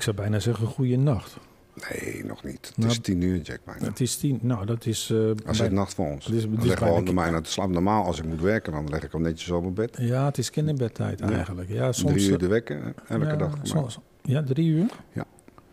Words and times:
ik 0.00 0.06
zou 0.06 0.16
bijna 0.16 0.38
zeggen 0.38 0.66
goede 0.66 0.96
nacht. 0.96 1.36
Nee, 1.90 2.24
nog 2.24 2.44
niet. 2.44 2.66
Het 2.66 2.76
Nou, 2.76 2.90
is 2.90 2.98
tien 2.98 3.20
uur, 3.22 3.40
Jack. 3.40 3.58
Bijna. 3.64 3.84
Het 3.86 4.00
is 4.00 4.16
tien. 4.16 4.38
Nou, 4.42 4.66
dat 4.66 4.86
is. 4.86 5.10
eh, 5.10 5.18
Als 5.46 5.56
bij- 5.58 5.66
het 5.66 5.74
nacht 5.76 5.94
voor 5.94 6.06
ons. 6.06 6.24
Het 6.26 6.34
is- 6.34 6.42
het 6.42 6.52
is 6.58 6.64
leg 6.64 6.80
ik 6.98 7.14
bijna 7.14 7.40
te 7.40 7.50
slapen. 7.50 7.72
Normaal, 7.72 8.04
als 8.04 8.18
ik 8.18 8.24
moet 8.24 8.40
werken, 8.40 8.72
dan 8.72 8.88
leg 8.88 9.02
ik 9.04 9.12
hem 9.12 9.22
netjes 9.22 9.50
op 9.50 9.62
mijn 9.62 9.74
bed. 9.74 9.96
ja, 10.00 10.24
het 10.24 10.38
is 10.38 10.50
kinderbedtijd 10.50 11.18
Ja. 11.18 11.30
eigenlijk. 11.30 11.68
Ja, 11.68 11.92
soms. 11.92 12.12
Drie 12.12 12.26
uur 12.26 12.32
eh, 12.34 12.38
de 12.38 12.46
wekker, 12.46 12.94
elke 13.08 13.24
ja, 13.24 13.36
dag. 13.36 13.58
Soms- 13.62 13.98
ja, 14.22 14.42
drie 14.42 14.68
uur. 14.68 14.86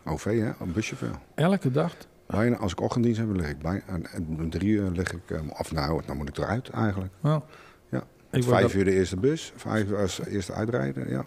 OV, 0.04 0.24
hè? 0.24 0.50
Een 0.64 0.72
busje 0.72 0.96
veel. 0.96 1.14
Elke 1.34 1.70
dag. 1.70 1.96
Bijna, 2.26 2.56
als 2.56 2.72
ik 2.72 2.80
ochtenddienst 2.80 3.20
heb, 3.20 3.30
lig 3.36 3.48
ik 3.48 3.58
bij. 3.58 3.82
En, 3.86 4.50
drie 4.50 4.68
uur 4.70 4.90
lig 4.90 5.12
ik... 5.12 5.30
eh, 5.30 5.40
Of 5.58 5.72
nou, 5.72 6.02
dan 6.06 6.16
moet 6.16 6.28
ik 6.28 6.38
eruit 6.38 6.68
eigenlijk. 6.68 7.12
Nou, 7.20 7.42
Ja. 7.90 8.04
Ik 8.30 8.44
Vijf 8.44 8.62
dat- 8.62 8.72
uur 8.72 8.84
de 8.84 8.92
eerste 8.94 9.16
bus. 9.16 9.52
Vijf 9.56 9.88
uur 9.88 9.98
als 9.98 10.20
eerste 10.26 10.52
uitrijden, 10.52 11.08
ja. 11.10 11.24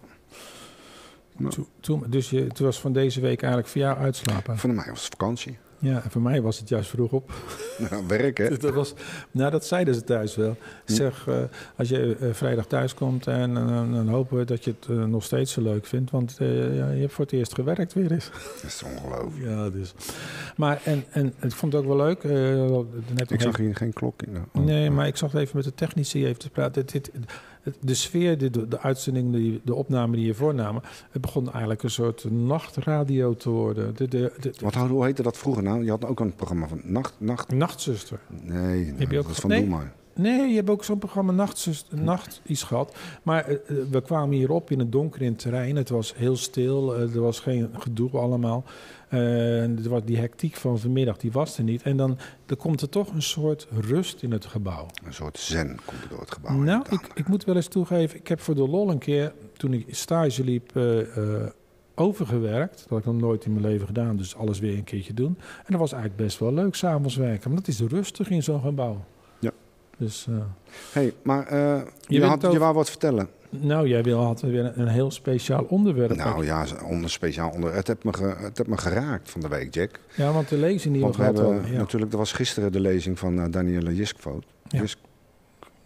Toen- 1.50 1.68
toen- 1.80 2.04
dus 2.10 2.30
je, 2.30 2.40
het 2.44 2.60
was 2.60 2.80
van 2.80 2.94
deze 2.94 3.20
week 3.22 3.42
eigenlijk 3.42 3.72
voor 3.72 3.82
jou 3.82 3.98
uitslapen. 3.98 4.58
Voor 4.58 4.70
mij 4.74 4.86
was 4.90 5.04
het 5.04 5.16
vakantie. 5.18 5.58
Ja, 5.80 6.04
en 6.04 6.12
voor 6.12 6.22
mij 6.22 6.42
was 6.42 6.60
het 6.60 6.70
juist 6.70 6.90
vroeg 6.90 7.12
op. 7.12 7.32
Nou, 7.90 8.04
werk, 8.08 8.38
hè? 8.38 8.58
Dat 8.58 8.74
was, 8.74 8.94
nou, 9.32 9.52
dat 9.52 9.66
zeiden 9.66 9.96
ze 9.96 10.04
thuis 10.04 10.36
wel. 10.36 10.58
Zeg, 10.86 11.28
eh, 11.28 11.36
als 11.76 11.90
je 11.90 12.18
eh, 12.20 12.34
vrijdag 12.34 12.66
thuis 12.66 12.94
komt 12.94 13.28
en 13.28 13.54
dan 13.94 14.08
hopen 14.08 14.38
we 14.38 14.46
dat 14.46 14.64
je 14.64 14.74
het 14.80 14.90
eh, 14.90 15.04
nog 15.06 15.24
steeds 15.24 15.52
zo 15.52 15.62
leuk 15.62 15.86
vindt. 15.86 16.12
Want 16.12 16.36
ja, 16.40 16.46
je 16.92 17.00
hebt 17.00 17.14
voor 17.14 17.26
het 17.26 17.34
eerst 17.34 17.54
gewerkt 17.54 17.94
weer 17.94 18.12
eens. 18.12 18.30
Dat 18.62 18.64
is 18.64 18.84
ongelooflijk. 18.84 19.46
Ja, 19.50 19.70
dus. 19.70 19.94
Maar 20.56 20.82
en, 20.84 21.04
en 21.10 21.34
ik 21.42 21.52
vond 21.52 21.74
het 21.74 21.82
ook 21.82 21.88
wel 21.88 21.98
leuk. 21.98 22.24
net 23.14 23.32
Ik 23.32 23.42
zag 23.42 23.52
even- 23.54 23.64
hier 23.66 23.76
geen 23.76 23.94
klok 23.94 24.22
in. 24.22 24.38
Oh. 24.54 24.64
Nee, 24.64 24.90
maar 24.92 25.08
ik 25.08 25.18
zag 25.18 25.34
even 25.34 25.56
met 25.56 25.66
de 25.66 25.74
technici 25.74 26.26
even 26.26 26.40
te 26.40 26.50
praten. 26.50 26.86
Dit, 26.86 27.12
de 27.80 27.94
sfeer, 27.94 28.38
de, 28.38 28.68
de 28.68 28.80
uitzending, 28.80 29.34
die, 29.34 29.62
de 29.64 29.74
opname 29.76 30.16
die 30.16 30.26
je 30.26 30.34
voornamen... 30.34 30.82
het 31.12 31.22
begon 31.22 31.50
eigenlijk 31.52 31.84
een 31.84 31.90
soort 31.90 32.32
nachtradio 32.32 33.34
te 33.36 33.50
worden. 33.50 33.96
De, 33.96 34.08
de, 34.08 34.34
de, 34.40 34.54
Wat, 34.60 34.74
hoe 34.76 35.06
heette 35.06 35.24
dat 35.24 35.38
vroeger 35.38 35.64
nou? 35.64 35.84
Je 35.84 35.90
had 35.90 36.06
ook 36.06 36.20
een 36.20 36.36
programma 36.36 36.68
van 36.68 36.82
Nacht... 36.84 37.14
nacht 37.18 37.52
Nachtzuster. 37.52 38.20
nee, 38.42 38.94
Heb 38.98 39.12
je 39.12 39.18
ook 39.20 39.26
dat 39.28 39.36
ge- 39.36 39.42
van 39.42 39.50
nee? 39.50 39.68
Nee, 40.22 40.50
je 40.50 40.56
hebt 40.56 40.70
ook 40.70 40.84
zo'n 40.84 40.98
programma 40.98 41.32
Nachtzuster, 41.32 42.02
Nacht 42.02 42.42
iets 42.46 42.64
gehad. 42.64 42.96
Maar 43.24 43.46
eh, 43.46 43.54
eh, 43.54 43.62
we 43.90 44.02
kwamen 44.02 44.36
hierop 44.36 44.72
in 44.72 44.80
het 44.80 44.92
donker 44.92 45.22
in 45.22 45.32
het 45.32 45.40
terrein. 45.40 45.76
Het 45.76 45.90
was 45.90 46.16
heel 46.16 46.36
stil. 46.38 46.96
eh, 46.96 47.16
er 47.16 47.22
was 47.22 47.40
geen 47.40 47.70
gedoe 47.78 48.10
allemaal. 48.12 48.64
Er 49.10 49.90
was 49.90 50.02
die 50.06 50.18
hectiek 50.18 50.56
van 50.56 50.80
vanmiddag, 50.80 51.18
die 51.18 51.32
was 51.32 51.58
er 51.58 51.64
niet. 51.64 51.82
En 51.82 51.98
dan, 51.98 52.18
dan 52.46 52.58
komt 52.58 52.82
er 52.82 52.90
toch 52.90 53.14
een 53.14 53.22
soort 53.22 53.68
rust 53.80 54.22
in 54.24 54.32
het 54.32 54.46
gebouw. 54.46 54.86
Een 55.06 55.14
soort 55.14 55.38
zen 55.38 55.80
komt 55.86 56.04
er 56.04 56.10
door 56.10 56.20
het 56.20 56.32
gebouw. 56.32 56.56
Nou, 56.56 56.86
ik, 56.90 57.12
ik 57.14 57.28
moet 57.28 57.44
wel 57.44 57.56
eens 57.56 57.68
toegeven, 57.68 58.20
ik 58.20 58.28
heb 58.28 58.40
voor 58.40 58.56
de 58.56 58.68
lol 58.68 58.90
een 58.90 58.98
keer, 58.98 59.34
toen 59.58 59.74
ik 59.74 59.86
stage 59.90 60.44
liep, 60.44 60.72
overgewerkt. 61.96 62.78
Dat 62.80 62.90
had 62.90 63.00
ik 63.00 63.06
nog 63.06 63.16
nooit 63.16 63.46
in 63.46 63.54
mijn 63.54 63.66
leven 63.66 63.88
gedaan, 63.88 64.18
dus 64.18 64.36
alles 64.36 64.60
weer 64.60 64.78
een 64.78 64.84
keertje 64.84 65.14
doen. 65.14 65.38
En 65.38 65.66
dat 65.68 65.80
was 65.80 65.92
eigenlijk 65.92 66.24
best 66.24 66.40
wel 66.40 66.54
leuk, 66.54 66.76
s'avonds 66.76 67.16
werken. 67.16 67.50
Maar 67.50 67.60
dat 67.60 67.68
is 67.68 67.80
rustig 67.80 68.30
in 68.30 68.44
zo'n 68.44 68.62
gebouw. 68.62 69.04
Dus, 70.02 70.28
eh, 70.30 70.36
hey, 70.92 71.14
maar 71.24 71.48
eh, 71.48 71.82
je, 72.08 72.24
had, 72.26 72.42
je 72.42 72.60
wou 72.60 72.74
wat 72.74 72.90
vertellen. 72.90 73.30
nou, 73.50 73.88
jij 73.88 74.04
wil, 74.04 74.20
had 74.24 74.42
weer 74.42 74.78
een, 74.78 74.88
heel 74.88 75.12
speciaal 75.12 75.64
onderwerp. 75.64 76.16
Nou 76.16 76.46
ja, 76.46 76.66
onder 76.86 77.10
speciaal 77.10 77.50
onder. 77.50 77.74
Het 77.74 77.88
heeft, 77.88 78.04
me 78.04 78.14
ge- 78.14 78.36
het 78.38 78.58
heeft 78.58 78.70
me 78.70 78.78
geraakt 78.78 79.30
van 79.30 79.42
de 79.42 79.48
week, 79.48 79.74
Jack. 79.74 80.00
Ja, 80.16 80.32
want 80.32 80.50
de 80.50 80.58
lezing 80.58 80.94
die 80.94 81.04
Want 81.04 81.16
we 81.16 81.22
we 81.22 81.28
gehad 81.28 81.38
hebben 81.44 81.56
hadden, 81.62 81.74
ja. 81.78 81.80
natuurlijk, 81.84 82.12
er 82.12 82.18
was 82.18 82.32
gisteren 82.32 82.72
de 82.72 82.80
lezing 82.80 83.20
van 83.20 83.40
eh, 83.40 83.52
Danielle 83.52 83.96
Jiskvoot. 83.96 84.46
Ja. 84.68 84.80
Jiskvoot, 84.80 85.10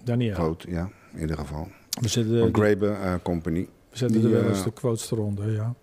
Daniel, 0.03 0.55
ja, 0.67 0.89
in 1.13 1.19
ieder 1.19 1.37
geval. 1.37 1.67
we 2.01 2.07
zetten, 2.07 2.39
Van 2.39 2.53
Graeber 2.53 3.19
Company. 3.23 3.67
we 3.89 3.97
zetten 3.97 4.21
die, 4.21 4.33
er 4.35 4.41
wel 4.41 4.49
eens 4.49 4.63
de 4.63 4.71
quotes 4.73 5.11
eronder, 5.11 5.51
ja. 5.51 5.73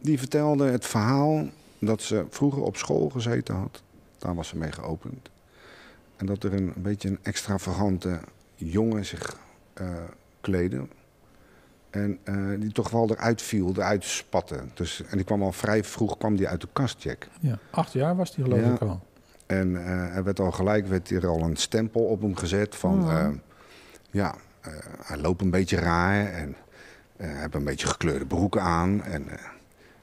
Die 0.00 0.18
vertelde 0.18 0.64
het 0.64 0.86
verhaal 0.86 1.44
dat 1.78 2.02
ze 2.02 2.24
vroeger 2.30 2.62
op 2.62 2.76
school 2.76 3.08
gezeten 3.08 3.54
had. 3.54 3.82
Daar 4.18 4.34
was 4.34 4.48
ze 4.48 4.56
mee 4.56 4.72
geopend. 4.72 5.30
En 6.22 6.28
dat 6.28 6.44
er 6.44 6.52
een, 6.52 6.72
een 6.76 6.82
beetje 6.82 7.08
een 7.08 7.18
extravagante 7.22 8.20
jongen 8.54 9.04
zich 9.04 9.36
eh 9.74 9.86
kleedde. 10.40 10.86
En 11.90 12.18
eh, 12.24 12.34
die 12.58 12.72
toch 12.72 12.90
wel 12.90 13.10
eruit 13.10 13.42
viel, 13.42 13.72
eruit 13.76 14.04
spatte. 14.04 14.60
Dus, 14.74 15.02
en 15.02 15.16
die 15.16 15.24
kwam 15.24 15.42
al 15.42 15.52
vrij 15.52 15.84
vroeg 15.84 16.18
kwam 16.18 16.36
die 16.36 16.48
uit 16.48 16.60
de 16.60 16.68
kast, 16.72 17.02
Jack. 17.02 17.28
ja. 17.40 17.58
Acht 17.70 17.92
jaar 17.92 18.16
was 18.16 18.34
die 18.34 18.44
geloof 18.44 18.60
Ja. 18.60 18.72
ik 18.72 18.80
al. 18.80 19.00
En 19.46 19.76
eh, 19.76 20.16
er 20.16 20.24
werd 20.24 20.40
al 20.40 20.52
gelijk 20.52 20.86
werd 20.86 21.10
er 21.10 21.26
al 21.26 21.42
een 21.42 21.56
stempel 21.56 22.00
op 22.04 22.20
hem 22.20 22.36
gezet 22.36 22.74
van... 22.74 23.02
Oh. 23.02 23.28
ja, 24.10 24.34
hij 25.02 25.18
loopt 25.18 25.40
een 25.42 25.50
beetje 25.50 25.76
raar 25.76 26.26
en 26.26 26.56
hij 27.16 27.40
heeft 27.40 27.54
een 27.54 27.64
beetje 27.64 27.86
gekleurde 27.86 28.26
broeken 28.26 28.62
aan. 28.62 29.02
En 29.02 29.26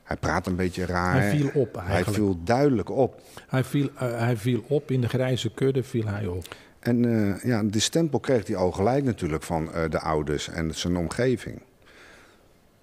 hij 0.10 0.18
praat 0.18 0.48
een 0.48 0.56
beetje 0.56 0.86
raar. 0.86 1.22
Hij 1.22 1.30
viel 1.30 1.50
op 1.54 1.82
Hij 1.82 2.04
viel 2.04 2.40
duidelijk 2.44 2.90
op. 2.90 3.22
Hij 3.48 3.64
viel, 3.64 3.90
eh, 3.96 4.18
hij 4.18 4.38
viel 4.38 4.64
op, 4.68 4.92
in 4.92 5.02
de 5.02 5.10
grijze 5.10 5.54
kudde 5.54 5.84
viel 5.84 6.06
hij 6.06 6.28
op. 6.28 6.56
En 6.80 7.06
eh, 7.06 7.44
ja, 7.44 7.64
die 7.64 7.82
stempel 7.82 8.20
kreeg 8.20 8.48
hij 8.48 8.56
al 8.56 8.72
gelijk 8.72 9.04
natuurlijk 9.04 9.44
van 9.44 9.74
eh, 9.74 9.90
de 9.90 10.00
ouders 10.00 10.48
en 10.48 10.76
zijn 10.76 10.98
omgeving. 10.98 11.62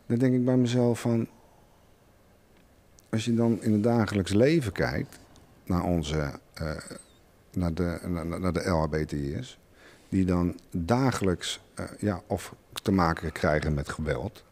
Dan 0.06 0.18
denk 0.18 0.34
ik 0.34 0.44
bij 0.44 0.56
mezelf 0.56 1.00
van... 1.00 1.28
Als 3.10 3.24
je 3.24 3.34
dan 3.34 3.62
in 3.62 3.72
het 3.72 3.82
dagelijks 3.82 4.32
leven 4.32 4.72
kijkt 4.72 5.18
naar 5.64 5.82
onze... 5.82 6.30
naar 7.52 7.74
de, 7.74 7.98
naar, 8.06 8.40
naar 8.40 8.52
de 8.52 8.68
LHBTI'ers... 8.68 9.58
die 10.08 10.24
dan 10.24 10.58
dagelijks 10.70 11.60
ja, 11.98 12.22
of 12.26 12.54
te 12.82 12.92
maken 12.92 13.32
krijgen 13.32 13.74
met 13.74 13.88
geweld... 13.88 14.44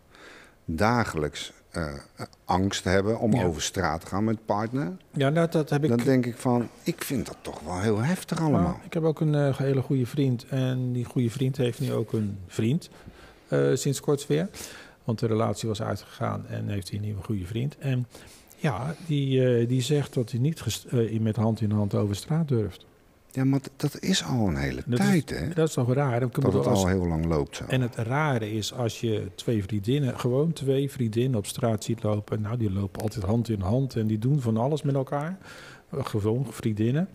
dagelijks 0.65 1.53
eh, 1.77 2.27
angst 2.45 2.85
hebben 2.85 3.19
om 3.19 3.35
Ja. 3.35 3.45
over 3.45 3.63
straat 3.63 4.01
te 4.01 4.07
gaan 4.07 4.25
met 4.25 4.45
partner... 4.47 4.97
Ja, 5.11 5.31
dat, 5.31 5.53
dat 5.53 5.71
heb 5.71 5.83
ik... 5.83 5.89
dan 5.89 5.99
denk 5.99 6.27
ik 6.27 6.37
van, 6.37 6.69
ik 6.83 7.05
vind 7.05 7.27
dat 7.27 7.37
toch 7.41 7.61
wel 7.61 7.81
heel 7.81 7.99
heftig 7.99 8.41
allemaal. 8.41 8.61
Nou, 8.63 8.75
ik 8.85 8.93
heb 8.93 9.03
ook 9.03 9.21
een 9.21 9.35
eh, 9.35 9.59
hele 9.59 9.83
goede 9.83 10.07
vriend. 10.07 10.47
En 10.49 10.93
die 10.93 11.05
goede 11.05 11.31
vriend 11.31 11.57
heeft 11.57 11.81
nu 11.81 11.93
ook 11.93 12.13
een 12.13 12.39
vriend. 12.47 12.91
sinds 13.75 14.01
kort 14.01 14.27
weer. 14.27 14.49
Want 15.05 15.19
de 15.19 15.27
relatie 15.27 15.69
was 15.69 15.83
uitgegaan 15.83 16.47
en 16.47 16.69
heeft 16.69 16.89
hij 16.89 16.99
een 16.99 17.05
nieuwe 17.05 17.23
goede 17.23 17.47
vriend. 17.47 17.79
En 17.79 18.07
ja, 18.57 18.95
die, 19.07 19.67
die 19.67 19.83
zegt 19.83 20.15
dat 20.15 20.31
hij 20.31 20.41
niet 20.41 20.63
met 21.21 21.37
hand 21.37 21.61
in 21.61 21.71
hand 21.71 21.95
over 21.95 22.17
straat 22.17 22.49
durft. 22.49 22.87
Ja, 23.35 23.45
maar 23.45 23.61
dat 23.77 24.01
is 24.01 24.25
al 24.25 24.49
een 24.49 24.57
hele 24.57 24.83
Dat 24.87 24.99
tijd, 24.99 25.31
is, 25.31 25.39
hè? 25.39 25.49
Dat 25.49 25.69
is 25.69 25.75
toch 25.75 25.93
raar? 25.93 26.21
Dan 26.21 26.31
Dat 26.33 26.53
het 26.53 26.67
als- 26.67 26.79
al 26.83 26.87
heel 26.87 27.07
lang 27.07 27.25
loopt 27.25 27.57
zo. 27.57 27.65
En 27.65 27.81
het 27.81 27.95
rare 27.97 28.53
is 28.53 28.73
als 28.75 29.01
je 29.01 29.27
twee 29.35 29.63
vriendinnen, 29.63 30.19
gewoon 30.19 30.53
twee 30.53 30.91
vriendinnen 30.91 31.39
op 31.39 31.47
straat 31.47 31.85
ziet 31.85 32.03
lopen. 32.03 32.41
Nou, 32.41 32.57
die 32.57 32.73
lopen 32.73 33.03
altijd 33.03 33.25
hand 33.25 33.49
in 33.49 33.61
hand 33.61 33.97
en 33.97 34.07
die 34.07 34.19
doen 34.19 34.41
van 34.41 34.57
alles 34.57 34.83
met 34.83 34.95
elkaar. 34.95 35.39
Eh, 35.91 36.05
Gewoon 36.05 36.47
vriendinnen. 36.51 37.09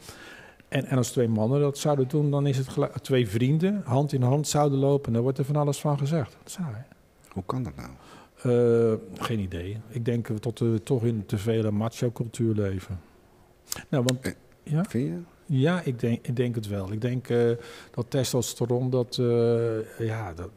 En, 0.68 0.86
en 0.86 0.98
als 0.98 1.12
twee 1.12 1.28
mannen 1.28 1.60
dat 1.62 1.78
zouden 1.78 2.08
doen, 2.08 2.32
dan 2.32 2.48
is 2.48 2.58
het 2.58 2.70
twee 3.02 3.30
vrienden 3.30 3.82
hand 3.86 4.14
in 4.14 4.22
hand 4.22 4.48
zouden 4.48 4.80
lopen. 4.80 5.14
Dan 5.14 5.22
wordt 5.22 5.38
er 5.38 5.46
van 5.46 5.56
alles 5.56 5.80
van 5.80 5.98
gezegd. 5.98 6.32
Dat 6.32 6.48
is 6.48 6.54
saai. 6.54 6.84
Hoe 7.32 7.44
kan 7.46 7.64
dat 7.64 7.74
nou? 7.76 7.90
Eh, 8.42 8.98
geen 9.26 9.40
idee. 9.40 9.78
Ik 9.90 10.06
denk 10.06 10.42
dat 10.44 10.60
we 10.60 10.82
toch 10.84 11.04
in 11.04 11.24
te 11.26 11.38
vele 11.38 11.72
macho-cultuur 11.72 12.54
leven. 12.56 13.00
Nou, 13.90 14.04
want 14.04 14.20
Eh. 14.26 14.32
ja, 14.64 14.84
Vind 14.84 15.08
je? 15.08 15.18
Ja 15.52 15.82
ik, 15.84 16.00
denk, 16.00 16.26
ik 16.28 16.36
denk 16.36 16.56
het 16.56 16.68
wel. 16.68 16.92
Ik 16.92 17.02
denk 17.02 17.28
eh, 17.30 17.50
dat 17.92 18.06
testosteron, 18.10 18.90
dat, 18.90 19.18
eh, 19.18 20.08
ja, 20.08 20.34
dat, 20.34 20.50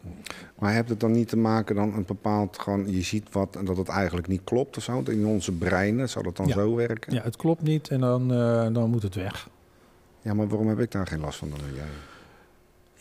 Maar 0.59 0.73
heeft 0.73 0.89
het 0.89 1.01
dan 1.01 1.13
niet 1.13 1.29
te 1.29 1.37
maken 1.37 1.75
dan 1.75 1.95
een 1.95 2.05
bepaald 2.07 2.59
gewoon, 2.59 2.91
je 2.93 3.03
ziet 3.03 3.33
wat 3.33 3.57
en 3.57 3.65
dat 3.65 3.77
het 3.77 3.89
eigenlijk 3.89 4.27
niet 4.29 4.41
klopt 4.45 4.77
of 4.77 4.83
zo? 4.83 5.03
In 5.07 5.27
onze 5.27 5.53
breinen 5.53 6.09
zou 6.09 6.25
dat 6.25 6.37
dan 6.37 6.47
Ja. 6.47 6.53
zo 6.53 6.75
werken? 6.75 7.15
ja, 7.15 7.23
het 7.23 7.37
klopt 7.37 7.63
niet 7.63 7.89
en 7.89 8.01
dan, 8.01 8.33
eh, 8.33 8.67
dan 8.73 8.91
moet 8.91 9.03
het 9.03 9.15
weg. 9.15 9.49
Ja, 10.21 10.35
maar 10.35 10.49
waarom 10.49 10.69
heb 10.69 10.81
ik 10.81 10.91
daar 10.91 11.07
geen 11.07 11.21
last 11.21 11.39
van 11.39 11.51
dan 11.51 11.59
jij? 11.75 11.85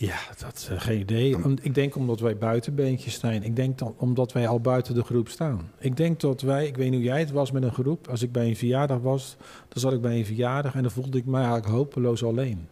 Ja, 0.01 0.19
dat 0.37 0.69
uh, 0.71 0.79
geen 0.79 0.99
idee. 0.99 1.43
Om, 1.43 1.55
ik 1.61 1.75
denk 1.75 1.95
omdat 1.95 2.19
wij 2.19 2.37
buitenbeentjes 2.37 3.19
zijn. 3.19 3.43
Ik 3.43 3.55
denk 3.55 3.77
dan 3.77 3.95
omdat 3.97 4.31
wij 4.31 4.47
al 4.47 4.59
buiten 4.59 4.95
de 4.95 5.03
groep 5.03 5.29
staan. 5.29 5.71
Ik 5.79 5.97
denk 5.97 6.19
dat 6.19 6.41
wij, 6.41 6.67
ik 6.67 6.77
weet 6.77 6.89
niet 6.89 6.99
hoe 6.99 7.09
jij 7.09 7.19
het 7.19 7.31
was 7.31 7.51
met 7.51 7.63
een 7.63 7.73
groep. 7.73 8.07
Als 8.07 8.21
ik 8.21 8.31
bij 8.31 8.47
een 8.47 8.55
verjaardag 8.55 8.99
was, 8.99 9.37
dan 9.67 9.81
zat 9.81 9.93
ik 9.93 10.01
bij 10.01 10.17
een 10.17 10.25
verjaardag 10.25 10.75
en 10.75 10.81
dan 10.81 10.91
voelde 10.91 11.17
ik 11.17 11.25
me 11.25 11.35
eigenlijk 11.37 11.67
hopeloos 11.67 12.23
alleen. 12.23 12.67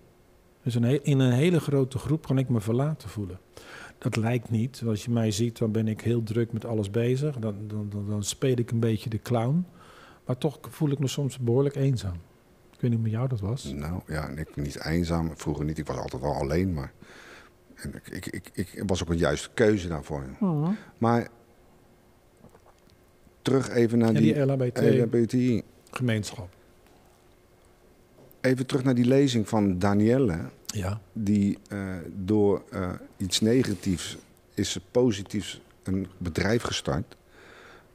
Dus 0.63 0.75
een 0.75 1.03
in 1.03 1.19
een 1.19 1.31
hele 1.31 1.59
grote 1.59 1.97
groep 1.97 2.25
kan 2.25 2.37
ik 2.37 2.49
me 2.49 2.61
verlaten 2.61 3.09
voelen. 3.09 3.39
Dat 3.97 4.15
lijkt 4.15 4.49
niet. 4.49 4.83
Als 4.87 5.05
je 5.05 5.11
mij 5.11 5.31
ziet, 5.31 5.57
dan 5.57 5.71
ben 5.71 5.87
ik 5.87 6.01
heel 6.01 6.23
druk 6.23 6.51
met 6.51 6.65
alles 6.65 6.91
bezig. 6.91 7.35
Dan, 7.35 7.55
dan, 7.67 7.89
dan, 7.89 8.05
dan 8.09 8.23
speel 8.23 8.57
ik 8.57 8.71
een 8.71 8.79
beetje 8.79 9.09
de 9.09 9.21
clown. 9.21 9.65
Maar 10.25 10.37
toch 10.37 10.59
voel 10.61 10.89
ik 10.89 10.99
me 10.99 11.07
soms 11.07 11.39
behoorlijk 11.39 11.75
eenzaam. 11.75 12.17
Ik 12.79 12.85
weet 12.85 12.91
niet 12.91 12.99
hoe 12.99 13.09
met 13.09 13.11
jou 13.11 13.27
dat 13.27 13.39
was. 13.39 13.63
Nou 13.63 14.01
ja, 14.07 14.29
en 14.29 14.37
ik 14.37 14.53
ben 14.55 14.63
niet 14.63 14.85
eenzaam. 14.85 15.31
Vroeger 15.35 15.65
niet, 15.65 15.77
ik 15.77 15.87
was 15.87 15.97
altijd 15.97 16.21
wel 16.21 16.33
alleen, 16.33 16.73
maar 16.73 16.91
en 17.75 17.93
ik, 18.11 18.25
ik, 18.25 18.49
ik, 18.53 18.69
ik 18.73 18.83
was 18.85 19.01
ook 19.01 19.09
een 19.09 19.17
juiste 19.17 19.49
keuze 19.53 19.87
daarvoor. 19.87 20.23
Maar 20.97 21.27
terug 23.41 23.69
even 23.69 23.97
naar 23.97 24.13
die, 24.13 24.33
die 24.33 24.45
LHBT 24.45 24.81
LHBTI. 24.81 25.63
gemeenschap. 25.91 26.49
Even 28.41 28.65
terug 28.65 28.83
naar 28.83 28.95
die 28.95 29.05
lezing 29.05 29.49
van 29.49 29.79
Danielle. 29.79 30.39
Ja. 30.65 31.01
die 31.13 31.57
eh, 31.67 31.95
door 32.15 32.63
eh, 32.71 32.91
iets 33.17 33.39
negatiefs 33.39 34.17
is 34.53 34.71
ze 34.71 34.81
positiefs 34.91 35.61
een 35.83 36.07
bedrijf 36.17 36.61
gestart 36.61 37.15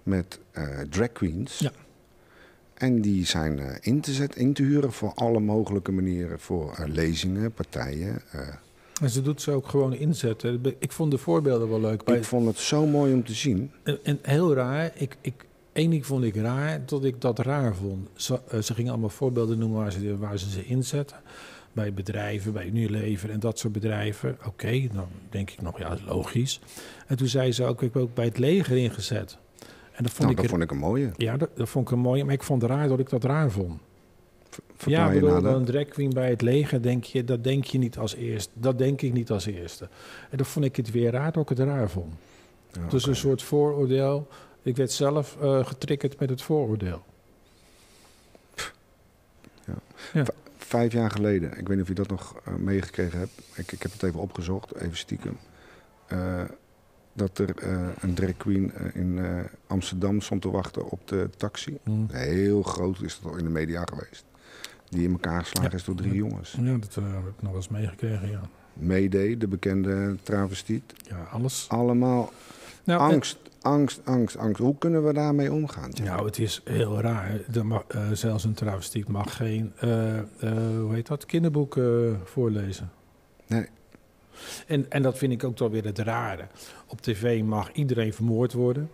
met 0.02 0.38
eh, 0.50 0.80
drag 0.80 1.12
queens. 1.12 1.58
Ja. 1.58 1.72
En 2.84 3.00
die 3.00 3.26
zijn 3.26 3.58
eh, 3.58 3.76
in 3.80 4.00
te 4.00 4.12
zetten, 4.12 4.40
in 4.40 4.52
te 4.52 4.62
huren 4.62 4.92
voor 4.92 5.12
alle 5.14 5.40
mogelijke 5.40 5.92
manieren. 5.92 6.40
Voor 6.40 6.72
eh, 6.72 6.86
lezingen, 6.88 7.52
partijen. 7.52 8.20
eh. 8.32 8.40
En 9.02 9.10
ze 9.10 9.22
doet 9.22 9.42
ze 9.42 9.50
ook 9.50 9.68
gewoon 9.68 9.94
inzetten. 9.94 10.60
Ik 10.78 10.92
vond 10.92 11.10
de 11.10 11.18
voorbeelden 11.18 11.68
wel 11.68 11.80
leuk. 11.80 12.02
Ik 12.02 12.24
vond 12.24 12.46
het 12.46 12.58
zo 12.58 12.86
mooi 12.86 13.12
om 13.12 13.24
te 13.24 13.34
zien. 13.34 13.70
en, 13.82 13.98
en 14.02 14.18
heel 14.22 14.54
raar. 14.54 14.92
Ik, 14.94 15.16
ik, 15.20 15.34
Eén 15.72 15.90
ding 15.90 16.06
vond 16.06 16.24
ik 16.24 16.36
raar, 16.36 16.86
dat 16.86 17.04
ik 17.04 17.20
dat 17.20 17.38
raar 17.38 17.74
vond. 17.74 18.08
Ze, 18.14 18.40
ze 18.62 18.74
gingen 18.74 18.90
allemaal 18.92 19.08
voorbeelden 19.10 19.58
noemen 19.58 19.78
waar 19.78 19.92
ze, 19.92 20.18
waar 20.18 20.38
ze 20.38 20.50
ze 20.50 20.64
inzetten. 20.64 21.16
Bij 21.72 21.92
bedrijven, 21.94 22.52
bij 22.52 22.66
Unilever 22.66 23.30
en 23.30 23.40
dat 23.40 23.58
soort 23.58 23.72
bedrijven. 23.72 24.38
Oké, 24.46 24.88
dan 24.92 25.06
denk 25.30 25.50
ik 25.50 25.62
nog, 25.62 25.78
ja, 25.78 25.96
logisch. 26.06 26.60
En 27.06 27.16
toen 27.16 27.26
zei 27.28 27.52
ze 27.52 27.64
ook, 27.64 27.82
ik 27.82 27.92
heb 27.92 28.02
ook 28.02 28.14
bij 28.14 28.24
het 28.24 28.38
leger 28.38 28.76
ingezet. 28.76 29.38
En 29.94 30.02
dat 30.02 30.12
vond 30.12 30.18
Nou, 30.18 30.30
ik... 30.30 30.36
dat 30.36 30.46
vond 30.46 30.62
ik 30.62 30.70
een 30.70 30.78
mooie. 30.78 31.10
Ja, 31.16 31.36
dat, 31.36 31.50
dat 31.54 31.68
vond 31.68 31.86
ik 31.86 31.92
een 31.92 32.00
mooie, 32.00 32.24
maar 32.24 32.34
ik 32.34 32.42
vond 32.42 32.62
het 32.62 32.70
raar 32.70 32.88
dat 32.88 32.98
ik 32.98 33.08
dat 33.08 33.24
raar 33.24 33.50
vond. 33.50 33.80
Ja, 34.86 35.10
bedoel, 35.10 35.44
een 35.44 35.64
drag 35.64 35.84
queen 35.84 36.10
bij 36.10 36.30
het 36.30 36.40
leger, 36.40 36.82
denk 36.82 37.04
je, 37.04 37.24
dat 37.24 37.44
denk 37.44 37.64
je 37.64 37.78
niet 37.78 37.98
als 37.98 38.14
eerste. 38.14 38.50
Dat 38.54 38.78
denk 38.78 39.02
ik 39.02 39.12
niet 39.12 39.30
als 39.30 39.46
eerste. 39.46 39.88
En 40.30 40.36
dan 40.36 40.46
vond 40.46 40.64
ik 40.64 40.76
het 40.76 40.90
weer 40.90 41.10
raar 41.10 41.32
dat 41.32 41.42
ik 41.42 41.48
het 41.48 41.58
raar 41.58 41.90
vond. 41.90 42.14
Ja, 42.72 42.86
Dus 42.88 43.06
een 43.06 43.16
soort 43.16 43.42
vooroordeel. 43.42 44.28
Ik 44.62 44.76
werd 44.76 44.92
zelf 44.92 45.36
eh, 45.40 45.66
getriggerd 45.66 46.20
met 46.20 46.30
het 46.30 46.42
vooroordeel. 46.42 47.02
Vijf 50.56 50.92
jaar 50.92 51.10
geleden, 51.10 51.58
ik 51.58 51.68
weet 51.68 51.76
niet 51.76 51.80
of 51.80 51.88
je 51.88 51.94
dat 51.94 52.08
nog 52.08 52.40
eh, 52.44 52.54
meegekregen 52.54 53.18
hebt. 53.18 53.32
Ik, 53.54 53.72
ik 53.72 53.82
heb 53.82 53.92
het 53.92 54.02
even 54.02 54.20
opgezocht, 54.20 54.74
even 54.74 54.96
stiekem. 54.96 55.38
Eh, 56.06 56.42
dat 57.14 57.38
er 57.38 57.56
eh, 57.56 57.88
een 58.00 58.14
drag 58.14 58.36
queen 58.36 58.72
eh, 58.72 58.94
in 58.94 59.18
eh, 59.18 59.44
Amsterdam 59.66 60.20
stond 60.20 60.42
te 60.42 60.50
wachten 60.50 60.90
op 60.90 61.08
de 61.08 61.28
taxi. 61.36 61.78
Heel 62.10 62.62
groot 62.62 63.00
is 63.02 63.20
dat 63.22 63.32
al 63.32 63.38
in 63.38 63.44
de 63.44 63.50
media 63.50 63.84
geweest. 63.84 64.24
Die 64.88 65.04
in 65.04 65.12
elkaar 65.12 65.40
geslagen 65.40 65.70
Ja. 65.70 65.76
is 65.76 65.84
door 65.84 65.94
drie 65.94 66.14
jongens. 66.14 66.56
Ja, 66.60 66.76
dat 66.76 66.94
heb 66.94 67.04
ik 67.04 67.34
nog 67.42 67.50
wel 67.50 67.54
eens 67.54 67.68
meegekregen, 67.68 68.30
ja. 68.30 68.40
Mayday, 68.72 69.36
de 69.36 69.48
bekende 69.48 70.16
travestiet. 70.22 70.82
Ja, 71.08 71.22
alles. 71.22 71.66
Allemaal 71.68 72.32
Nou, 72.84 73.00
angst, 73.00 73.38
angst, 73.60 74.00
angst, 74.04 74.36
angst. 74.36 74.60
Hoe 74.60 74.78
kunnen 74.78 75.04
we 75.06 75.12
daarmee 75.12 75.52
omgaan? 75.52 75.90
nou, 76.02 76.26
het 76.26 76.38
is 76.38 76.60
heel 76.64 77.00
raar. 77.00 77.40
Mag, 77.64 77.84
zelfs 78.12 78.44
een 78.44 78.54
travestiet 78.54 79.08
mag 79.08 79.36
geen, 79.36 79.72
hoe 80.80 80.88
heet 80.94 81.06
dat, 81.06 81.26
kinderboek 81.26 81.78
voorlezen. 82.24 82.90
Nee. 83.46 83.66
En, 84.66 84.90
en 84.90 85.02
dat 85.02 85.18
vind 85.18 85.32
ik 85.32 85.44
ook 85.44 85.58
wel 85.58 85.70
weer 85.70 85.84
het 85.84 85.98
rare. 85.98 86.46
Op 86.86 87.00
tv 87.00 87.42
mag 87.42 87.72
iedereen 87.72 88.12
vermoord 88.12 88.52
worden. 88.52 88.90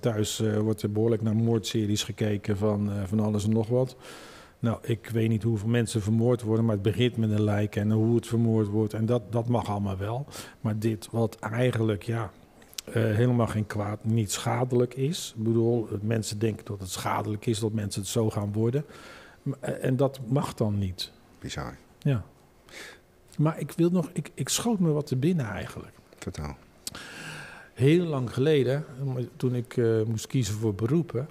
Thuis 0.00 0.40
eh, 0.40 0.58
wordt 0.58 0.82
er 0.82 0.92
behoorlijk 0.92 1.22
naar 1.22 1.36
moordseries 1.36 2.02
gekeken 2.02 2.56
van, 2.56 2.90
eh, 2.90 3.02
van 3.04 3.20
alles 3.20 3.44
en 3.44 3.52
nog 3.52 3.68
wat. 3.68 3.96
Nou, 4.58 4.78
ik 4.82 5.10
weet 5.12 5.28
niet 5.28 5.42
hoeveel 5.42 5.68
mensen 5.68 6.02
vermoord 6.02 6.42
worden, 6.42 6.64
maar 6.64 6.74
het 6.74 6.82
begint 6.82 7.16
met 7.16 7.30
een 7.30 7.42
lijk 7.42 7.76
en 7.76 7.90
hoe 7.90 8.14
het 8.14 8.26
vermoord 8.26 8.68
wordt. 8.68 8.94
En 8.94 9.06
dat, 9.06 9.32
dat 9.32 9.48
mag 9.48 9.68
allemaal 9.68 9.96
wel. 9.96 10.26
Maar 10.60 10.78
dit, 10.78 11.08
wat 11.10 11.38
eigenlijk 11.38 12.02
ja, 12.02 12.30
eh, 12.84 12.92
helemaal 12.92 13.46
geen 13.46 13.66
kwaad, 13.66 14.04
niet 14.04 14.32
schadelijk 14.32 14.94
is. 14.94 15.34
Ik 15.36 15.44
bedoel, 15.44 15.88
mensen 16.02 16.38
denken 16.38 16.64
dat 16.64 16.80
het 16.80 16.90
schadelijk 16.90 17.46
is, 17.46 17.58
dat 17.58 17.72
mensen 17.72 18.00
het 18.00 18.10
zo 18.10 18.30
gaan 18.30 18.52
worden. 18.52 18.84
En 19.60 19.96
dat 19.96 20.20
mag 20.26 20.54
dan 20.54 20.78
niet. 20.78 21.12
Bizar. 21.38 21.76
Ja. 21.98 22.24
Maar 23.40 23.60
ik 23.60 23.72
wil 23.76 23.90
nog, 23.90 24.10
ik, 24.12 24.30
ik 24.34 24.48
schoot 24.48 24.78
me 24.78 24.90
wat 24.90 25.06
te 25.06 25.16
binnen 25.16 25.46
eigenlijk. 25.46 25.92
Vertel. 26.18 26.56
Heel 27.74 28.04
lang 28.04 28.34
geleden, 28.34 28.84
toen 29.36 29.54
ik 29.54 29.76
eh, 29.76 30.02
moest 30.02 30.26
kiezen 30.26 30.54
voor 30.54 30.74
beroepen, 30.74 31.28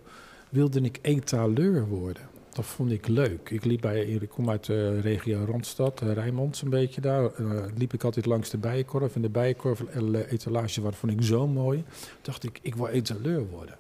wilde 0.50 0.82
ik 0.82 1.00
etaleur 1.02 1.88
worden. 1.88 2.24
Dat 2.54 2.66
vond 2.66 2.92
ik 2.92 3.08
leuk. 3.08 3.50
Ik 3.50 3.66
liep 3.66 3.82
bij, 3.82 4.06
ik 4.06 4.30
kom 4.30 4.50
uit 4.50 4.66
de 4.66 5.00
regio 5.00 5.46
Randstad, 5.46 6.02
eh, 6.02 6.14
Rijnmond 6.14 6.62
een 6.62 6.70
beetje 6.70 7.02
daar. 7.02 7.26
Eh, 7.26 7.64
liep 7.76 7.94
ik 7.94 8.04
altijd 8.04 8.26
langs 8.26 8.50
de 8.50 8.58
bijenkorf. 8.58 9.16
En 9.16 9.22
de 9.22 9.30
bijenkorf 9.30 9.84
etalage, 10.30 10.82
wat 10.82 10.96
vond 10.96 11.12
ik 11.12 11.22
zo 11.22 11.48
mooi. 11.48 11.84
dacht 12.22 12.44
ik, 12.44 12.60
ik 12.62 12.76
wil 12.76 12.88
etaleur 12.88 13.50
worden. 13.50 13.78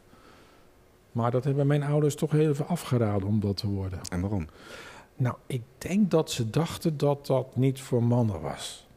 Maar 1.12 1.31
dat 1.31 1.44
hebben 1.44 1.68
mijn 1.68 1.84
ouders 1.84 2.16
toch 2.16 2.31
heel 2.31 2.50
even 2.50 2.68
afgeraden 2.68 3.28
om 3.28 3.40
dat 3.40 3.58
te 3.58 3.68
worden. 3.68 4.00
En 4.10 4.22
waarom? 4.22 4.48
Nou, 5.19 5.36
ik 5.48 5.62
denk 5.77 6.12
dat 6.12 6.31
ze 6.31 6.50
dachten 6.50 6.98
dat 6.98 7.25
dat 7.27 7.56
niet 7.56 7.81
voor 7.81 8.04
mannen 8.04 8.42
was. 8.42 8.88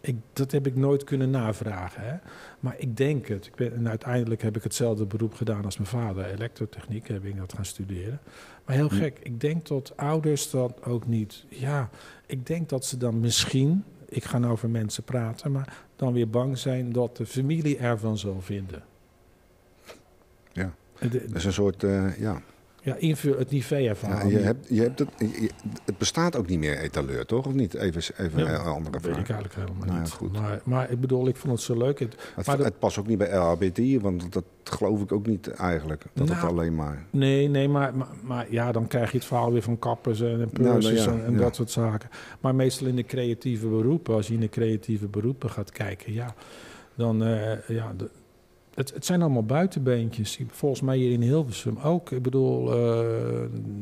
Ik, 0.00 0.16
dat 0.32 0.50
heb 0.50 0.66
ik 0.66 0.76
nooit 0.76 1.04
kunnen 1.04 1.30
navragen. 1.30 2.02
Hè? 2.04 2.16
Maar 2.60 2.74
ik 2.78 2.96
denk 2.96 3.26
het. 3.28 3.46
Ik 3.46 3.54
ben, 3.54 3.74
en 3.74 3.88
uiteindelijk 3.88 4.42
heb 4.42 4.56
ik 4.56 4.62
hetzelfde 4.62 5.06
beroep 5.06 5.34
gedaan 5.34 5.64
als 5.64 5.76
mijn 5.76 5.88
vader. 5.88 6.24
Elektrotechniek 6.24 7.08
heb 7.08 7.24
ik 7.24 7.36
dat 7.36 7.52
gaan 7.52 7.64
studeren. 7.64 8.20
Maar 8.64 8.76
heel 8.76 8.88
gek. 8.88 9.18
Ik 9.22 9.40
denk 9.40 9.66
dat 9.66 9.92
ouders 9.96 10.50
dat 10.50 10.84
ook 10.84 11.06
niet... 11.06 11.44
Ja, 11.48 11.88
ik 12.26 12.46
denk 12.46 12.68
dat 12.68 12.84
ze 12.84 12.96
dan 12.96 13.20
misschien... 13.20 13.84
Ik 14.08 14.24
ga 14.24 14.38
nou 14.38 14.58
voor 14.58 14.70
mensen 14.70 15.02
praten, 15.04 15.52
maar 15.52 15.76
dan 15.96 16.12
weer 16.12 16.30
bang 16.30 16.58
zijn 16.58 16.92
dat 16.92 17.16
de 17.16 17.26
familie 17.26 17.76
ervan 17.78 18.18
zal 18.18 18.40
vinden. 18.40 18.82
Ja. 20.52 20.74
De- 21.00 21.08
Dat 21.26 21.34
is 21.36 21.44
een 21.44 21.52
soort, 21.52 21.82
eh, 21.84 22.18
ja. 22.18 22.42
Ja, 22.84 22.94
invul 22.96 23.38
het 23.38 23.50
niveau 23.50 23.84
ervan. 23.86 24.10
ja 24.10 24.22
je 24.26 24.38
hebt, 24.38 24.66
je 24.68 24.80
hebt 24.80 24.98
het, 24.98 25.08
je- 25.18 25.50
het 25.84 25.98
bestaat 25.98 26.36
ook 26.36 26.46
niet 26.48 26.58
meer 26.58 26.78
etaleur, 26.78 27.26
toch? 27.26 27.46
Of 27.46 27.52
niet? 27.52 27.74
Even, 27.74 28.02
even 28.24 28.44
Ja, 28.44 28.50
een 28.54 28.60
andere 28.60 28.90
Dat 28.90 29.02
weet 29.02 29.12
vraag. 29.12 29.18
ik 29.24 29.30
eigenlijk 29.30 29.54
helemaal 29.54 29.84
Nou 29.86 29.92
ja, 29.96 30.02
niet. 30.02 30.10
goed. 30.12 30.32
Maar, 30.32 30.60
maar 30.64 30.90
ik 30.90 31.00
bedoel, 31.00 31.28
ik 31.28 31.36
vond 31.36 31.52
het 31.52 31.62
zo 31.62 31.76
leuk. 31.78 31.98
Het, 31.98 32.16
Het, 32.34 32.46
Maar 32.46 32.56
dat- 32.56 32.66
het 32.66 32.78
past 32.78 32.98
ook 32.98 33.06
niet 33.06 33.18
bij 33.18 33.36
LHBTI, 33.36 34.00
want 34.00 34.32
dat 34.32 34.44
geloof 34.64 35.00
ik 35.02 35.12
ook 35.12 35.26
niet 35.26 35.48
eigenlijk. 35.48 36.02
Dat 36.12 36.28
het 36.28 36.36
Nou, 36.38 36.50
alleen 36.50 36.74
maar... 36.74 37.04
nee, 37.10 37.48
nee, 37.48 37.68
maar, 37.68 37.94
maar, 37.96 38.08
maar 38.22 38.46
ja, 38.50 38.72
dan 38.72 38.86
krijg 38.86 39.10
je 39.10 39.16
het 39.16 39.26
verhaal 39.26 39.52
weer 39.52 39.62
van 39.62 39.78
kappers 39.78 40.20
en 40.20 40.36
nou 40.36 40.48
pursers 40.50 41.04
ja, 41.04 41.12
en, 41.12 41.24
en 41.24 41.32
ja. 41.32 41.38
dat 41.38 41.54
soort 41.56 41.70
zaken. 41.70 42.08
Maar 42.40 42.54
meestal 42.54 42.86
in 42.86 42.96
de 42.96 43.04
creatieve 43.04 43.66
beroepen, 43.66 44.14
als 44.14 44.26
je 44.28 44.34
in 44.34 44.40
de 44.40 44.48
creatieve 44.48 45.06
beroepen 45.06 45.50
gaat 45.50 45.70
kijken, 45.72 46.12
ja, 46.12 46.34
dan, 46.94 47.24
eh, 47.24 47.68
ja, 47.68 47.92
de, 47.96 48.10
het, 48.74 48.94
het 48.94 49.04
zijn 49.06 49.22
allemaal 49.22 49.44
buitenbeentjes. 49.44 50.38
Volgens 50.48 50.80
mij 50.80 50.96
hier 50.96 51.12
in 51.12 51.20
Hilversum 51.22 51.78
ook. 51.78 52.10
Ik 52.10 52.22
bedoel, 52.22 52.72
eh, 52.72 53.04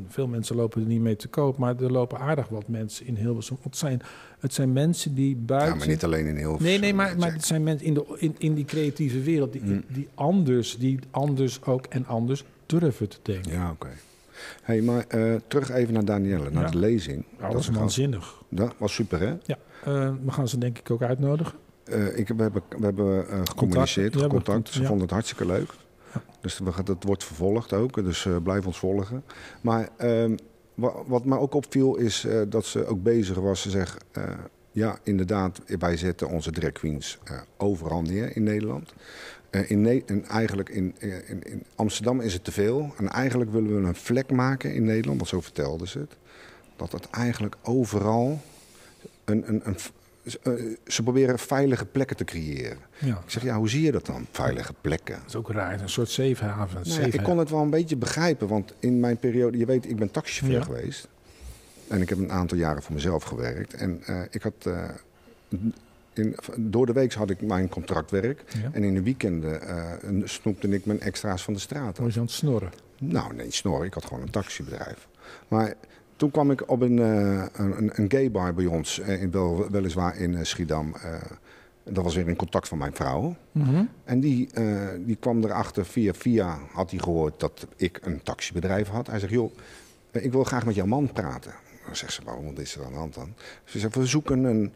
veel 0.08 0.26
mensen 0.26 0.56
lopen 0.56 0.80
er 0.80 0.86
niet 0.86 1.00
mee 1.00 1.16
te 1.16 1.28
koop, 1.28 1.56
maar 1.56 1.80
er 1.82 1.92
lopen 1.92 2.18
aardig 2.18 2.48
wat 2.48 2.68
mensen 2.68 3.06
in 3.06 3.16
Hilversum. 3.16 3.56
Het 3.62 3.76
zijn, 3.76 4.00
het 4.38 4.54
zijn 4.54 4.72
mensen 4.72 5.14
die 5.14 5.36
buiten... 5.36 5.70
Ja, 5.72 5.76
maar 5.78 5.88
niet 5.88 6.04
alleen 6.04 6.26
in 6.26 6.36
heel 6.36 6.56
Nee, 6.60 6.78
nee, 6.78 6.94
maar, 6.94 7.16
maar 7.18 7.32
het 7.32 7.44
zijn 7.44 7.62
mensen 7.62 7.86
in, 7.86 7.94
de, 7.94 8.04
in, 8.18 8.34
in 8.38 8.54
die 8.54 8.64
creatieve 8.64 9.20
wereld 9.20 9.52
die, 9.52 9.60
Mm. 9.62 9.84
die, 9.88 10.08
anders, 10.14 10.76
die 10.78 10.98
anders 11.10 11.64
ook 11.64 11.86
en 11.86 12.06
anders 12.06 12.44
durven 12.66 13.08
te 13.08 13.16
denken. 13.22 13.52
Ja, 13.52 13.70
oké. 13.70 13.88
hey, 14.62 14.80
maar 14.80 15.04
eh, 15.08 15.34
terug 15.46 15.70
even 15.70 15.94
naar 15.94 16.04
Danielle, 16.04 16.50
naar 16.50 16.64
Ja. 16.64 16.70
de 16.70 16.78
lezing. 16.78 17.24
Ja, 17.38 17.44
dat 17.44 17.52
was 17.54 17.68
waanzinnig. 17.68 18.42
Dat 18.48 18.74
was 18.78 18.94
super, 18.94 19.20
hè? 19.20 19.34
Ja, 19.44 19.58
eh, 19.84 20.10
we 20.24 20.30
gaan 20.30 20.48
ze 20.48 20.58
denk 20.58 20.78
ik 20.78 20.90
ook 20.90 21.02
uitnodigen. 21.02 21.58
Eh, 21.92 22.18
ik, 22.18 22.28
we 22.28 22.42
hebben, 22.42 22.62
we 22.78 22.84
hebben 22.84 23.28
eh, 23.28 23.40
gecommuniceerd, 23.44 24.26
contact. 24.26 24.68
Ze 24.68 24.80
ja. 24.80 24.86
vonden 24.86 25.04
het 25.04 25.14
hartstikke 25.14 25.46
leuk. 25.46 25.70
Ja. 26.14 26.22
Dus 26.40 26.60
dat 26.84 27.04
wordt 27.04 27.24
vervolgd 27.24 27.72
ook, 27.72 27.94
dus 28.04 28.26
eh, 28.26 28.36
blijf 28.42 28.66
ons 28.66 28.78
volgen. 28.78 29.24
Maar 29.60 29.88
ehm, 29.96 30.36
wa- 30.74 31.04
wat 31.06 31.24
mij 31.24 31.38
ook 31.38 31.54
opviel 31.54 31.96
is 31.96 32.26
dat 32.48 32.64
ze 32.64 32.86
ook 32.86 33.02
bezig 33.02 33.36
was. 33.36 33.62
Ze 33.62 33.70
zegt, 33.70 34.04
ja 34.70 34.98
inderdaad, 35.02 35.60
wij 35.78 35.96
zetten 35.96 36.28
onze 36.28 36.50
drag 36.50 36.72
queens 36.72 37.18
overal 37.56 38.02
neer 38.02 38.36
in 38.36 38.42
Nederland. 38.42 38.92
In 39.50 39.80
Ne- 39.80 40.02
en 40.06 40.24
eigenlijk 40.24 40.68
in, 40.68 40.94
in, 40.98 41.42
in 41.42 41.62
Amsterdam 41.74 42.20
is 42.20 42.32
het 42.32 42.44
te 42.44 42.52
veel. 42.52 42.92
En 42.98 43.08
eigenlijk 43.08 43.50
willen 43.52 43.82
we 43.82 43.88
een 43.88 43.94
vlek 43.94 44.30
maken 44.30 44.74
in 44.74 44.84
Nederland, 44.84 45.16
want 45.16 45.28
zo 45.28 45.40
vertelde 45.40 45.86
ze 45.86 45.98
het. 45.98 46.16
Dat 46.76 46.92
het 46.92 47.10
eigenlijk 47.10 47.56
overal 47.62 48.40
een, 49.24 49.48
een, 49.48 49.60
een, 49.64 49.76
eh, 50.42 50.52
ze 50.86 51.02
proberen 51.02 51.38
veilige 51.38 51.86
plekken 51.86 52.16
te 52.16 52.24
creëren. 52.24 52.78
Ja, 52.98 53.14
Ik 53.24 53.30
zeg, 53.30 53.42
ja, 53.42 53.56
hoe 53.56 53.68
zie 53.68 53.82
je 53.82 53.92
dat 53.92 54.06
dan? 54.06 54.26
Veilige 54.30 54.74
plekken. 54.80 55.14
dat 55.14 55.28
is 55.28 55.36
ook 55.36 55.50
raar. 55.50 55.80
Een 55.80 55.88
soort 55.88 56.10
safe 56.10 56.44
haven. 56.44 56.74
Nou 56.82 56.88
ja, 56.88 56.94
safe 57.04 57.16
ik 57.16 57.22
kon 57.22 57.38
het 57.38 57.50
wel 57.50 57.60
een 57.60 57.70
beetje 57.70 57.96
begrijpen, 57.96 58.48
want 58.48 58.74
in 58.78 59.00
mijn 59.00 59.16
periode, 59.18 59.58
je 59.58 59.66
weet, 59.66 59.90
ik 59.90 59.96
ben 59.96 60.10
taxichauffeur 60.10 60.58
Ja. 60.58 60.64
geweest. 60.64 61.08
En 61.88 62.00
ik 62.00 62.08
heb 62.08 62.18
een 62.18 62.32
aantal 62.32 62.58
jaren 62.58 62.82
voor 62.82 62.94
mezelf 62.94 63.22
gewerkt. 63.22 63.74
En 63.74 64.02
eh, 64.06 64.20
ik 64.30 64.42
had, 64.42 64.52
eh, 64.62 64.88
in, 66.12 66.36
door 66.56 66.86
de 66.86 66.92
week 66.92 67.12
had 67.12 67.30
ik 67.30 67.40
mijn 67.40 67.68
contractwerk. 67.68 68.42
Ja. 68.62 68.70
En 68.72 68.84
in 68.84 68.94
de 68.94 69.02
weekenden 69.02 69.62
eh, 69.68 70.22
snoepte 70.24 70.68
ik 70.68 70.84
mijn 70.86 71.00
extra's 71.00 71.42
van 71.42 71.54
de 71.54 71.60
straat 71.60 71.98
was 71.98 72.14
je 72.14 72.20
aan 72.20 72.26
het 72.26 72.34
snorren. 72.34 72.70
Nou, 72.98 73.34
nee, 73.34 73.50
snor. 73.50 73.84
Ik 73.84 73.94
had 73.94 74.04
gewoon 74.04 74.22
een 74.22 74.30
taxibedrijf. 74.30 75.08
Maar 75.48 75.74
toen 76.22 76.30
kwam 76.30 76.50
ik 76.50 76.70
op 76.70 76.80
een, 76.80 76.98
eh, 76.98 77.44
een, 77.52 77.90
een 77.94 78.10
gay 78.10 78.30
bar 78.30 78.54
bij 78.54 78.66
ons, 78.66 79.00
eh, 79.00 79.22
in, 79.22 79.30
wel, 79.30 79.70
weliswaar 79.70 80.16
in 80.16 80.36
eh, 80.36 80.44
Schiedam. 80.44 80.94
Dat 81.84 82.04
was 82.04 82.14
weer 82.14 82.28
in 82.28 82.36
contact 82.36 82.68
van 82.68 82.78
mijn 82.78 82.94
vrouw. 82.94 83.36
Mhm. 83.52 83.84
En 84.04 84.20
die, 84.20 84.48
die 84.98 85.16
kwam 85.16 85.44
erachter 85.44 85.86
via 85.86 86.14
via, 86.14 86.58
had 86.72 86.90
hij 86.90 86.98
gehoord 87.00 87.40
dat 87.40 87.66
ik 87.76 87.98
een 88.02 88.22
taxibedrijf 88.22 88.88
had. 88.88 89.06
Hij 89.06 89.18
zegt, 89.18 89.32
joh, 89.32 89.52
ik 90.10 90.32
wil 90.32 90.44
graag 90.44 90.64
met 90.64 90.74
jouw 90.74 90.86
man 90.86 91.12
praten. 91.12 91.54
Dan 91.86 91.96
zegt 91.96 92.12
ze, 92.12 92.24
waarom, 92.24 92.56
is 92.56 92.76
er 92.76 92.84
aan 92.84 92.92
de 92.92 92.98
hand 92.98 93.14
dan? 93.14 93.34
Ze 93.64 93.78
zegt, 93.78 93.94
we 93.94 94.06
zoeken 94.06 94.44
een, 94.44 94.72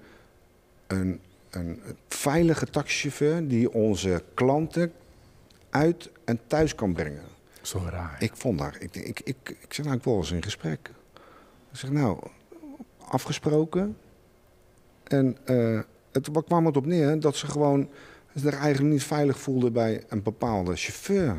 een, 0.86 1.20
een 1.50 1.80
veilige 2.08 2.66
taxichauffeur 2.66 3.48
die 3.48 3.72
onze 3.72 4.22
klanten 4.34 4.92
uit 5.70 6.10
en 6.24 6.40
thuis 6.46 6.74
kan 6.74 6.92
brengen. 6.92 7.24
Zo 7.62 7.86
raar. 7.90 8.16
Ik 8.18 8.36
vond 8.36 8.58
daar, 8.58 8.76
ik, 8.80 8.96
ik, 8.96 9.20
ik, 9.24 9.36
ik 9.60 9.74
zeg 9.74 9.84
nou, 9.84 9.96
ik 9.96 10.04
wil 10.04 10.16
eens 10.16 10.30
in 10.30 10.42
gesprek. 10.42 10.90
Ik 11.76 11.82
zeg 11.82 11.90
nou, 11.90 12.18
afgesproken. 12.98 13.96
En 15.04 15.36
uh, 15.46 15.80
het 16.12 16.30
kwam 16.44 16.66
het 16.66 16.76
op 16.76 16.86
neer 16.86 17.20
dat 17.20 17.36
ze 17.36 17.46
gewoon 17.46 17.88
zich 18.34 18.54
eigenlijk 18.54 18.92
niet 18.92 19.04
veilig 19.04 19.38
voelden 19.38 19.72
bij 19.72 20.04
een 20.08 20.22
bepaalde 20.22 20.76
chauffeur. 20.76 21.36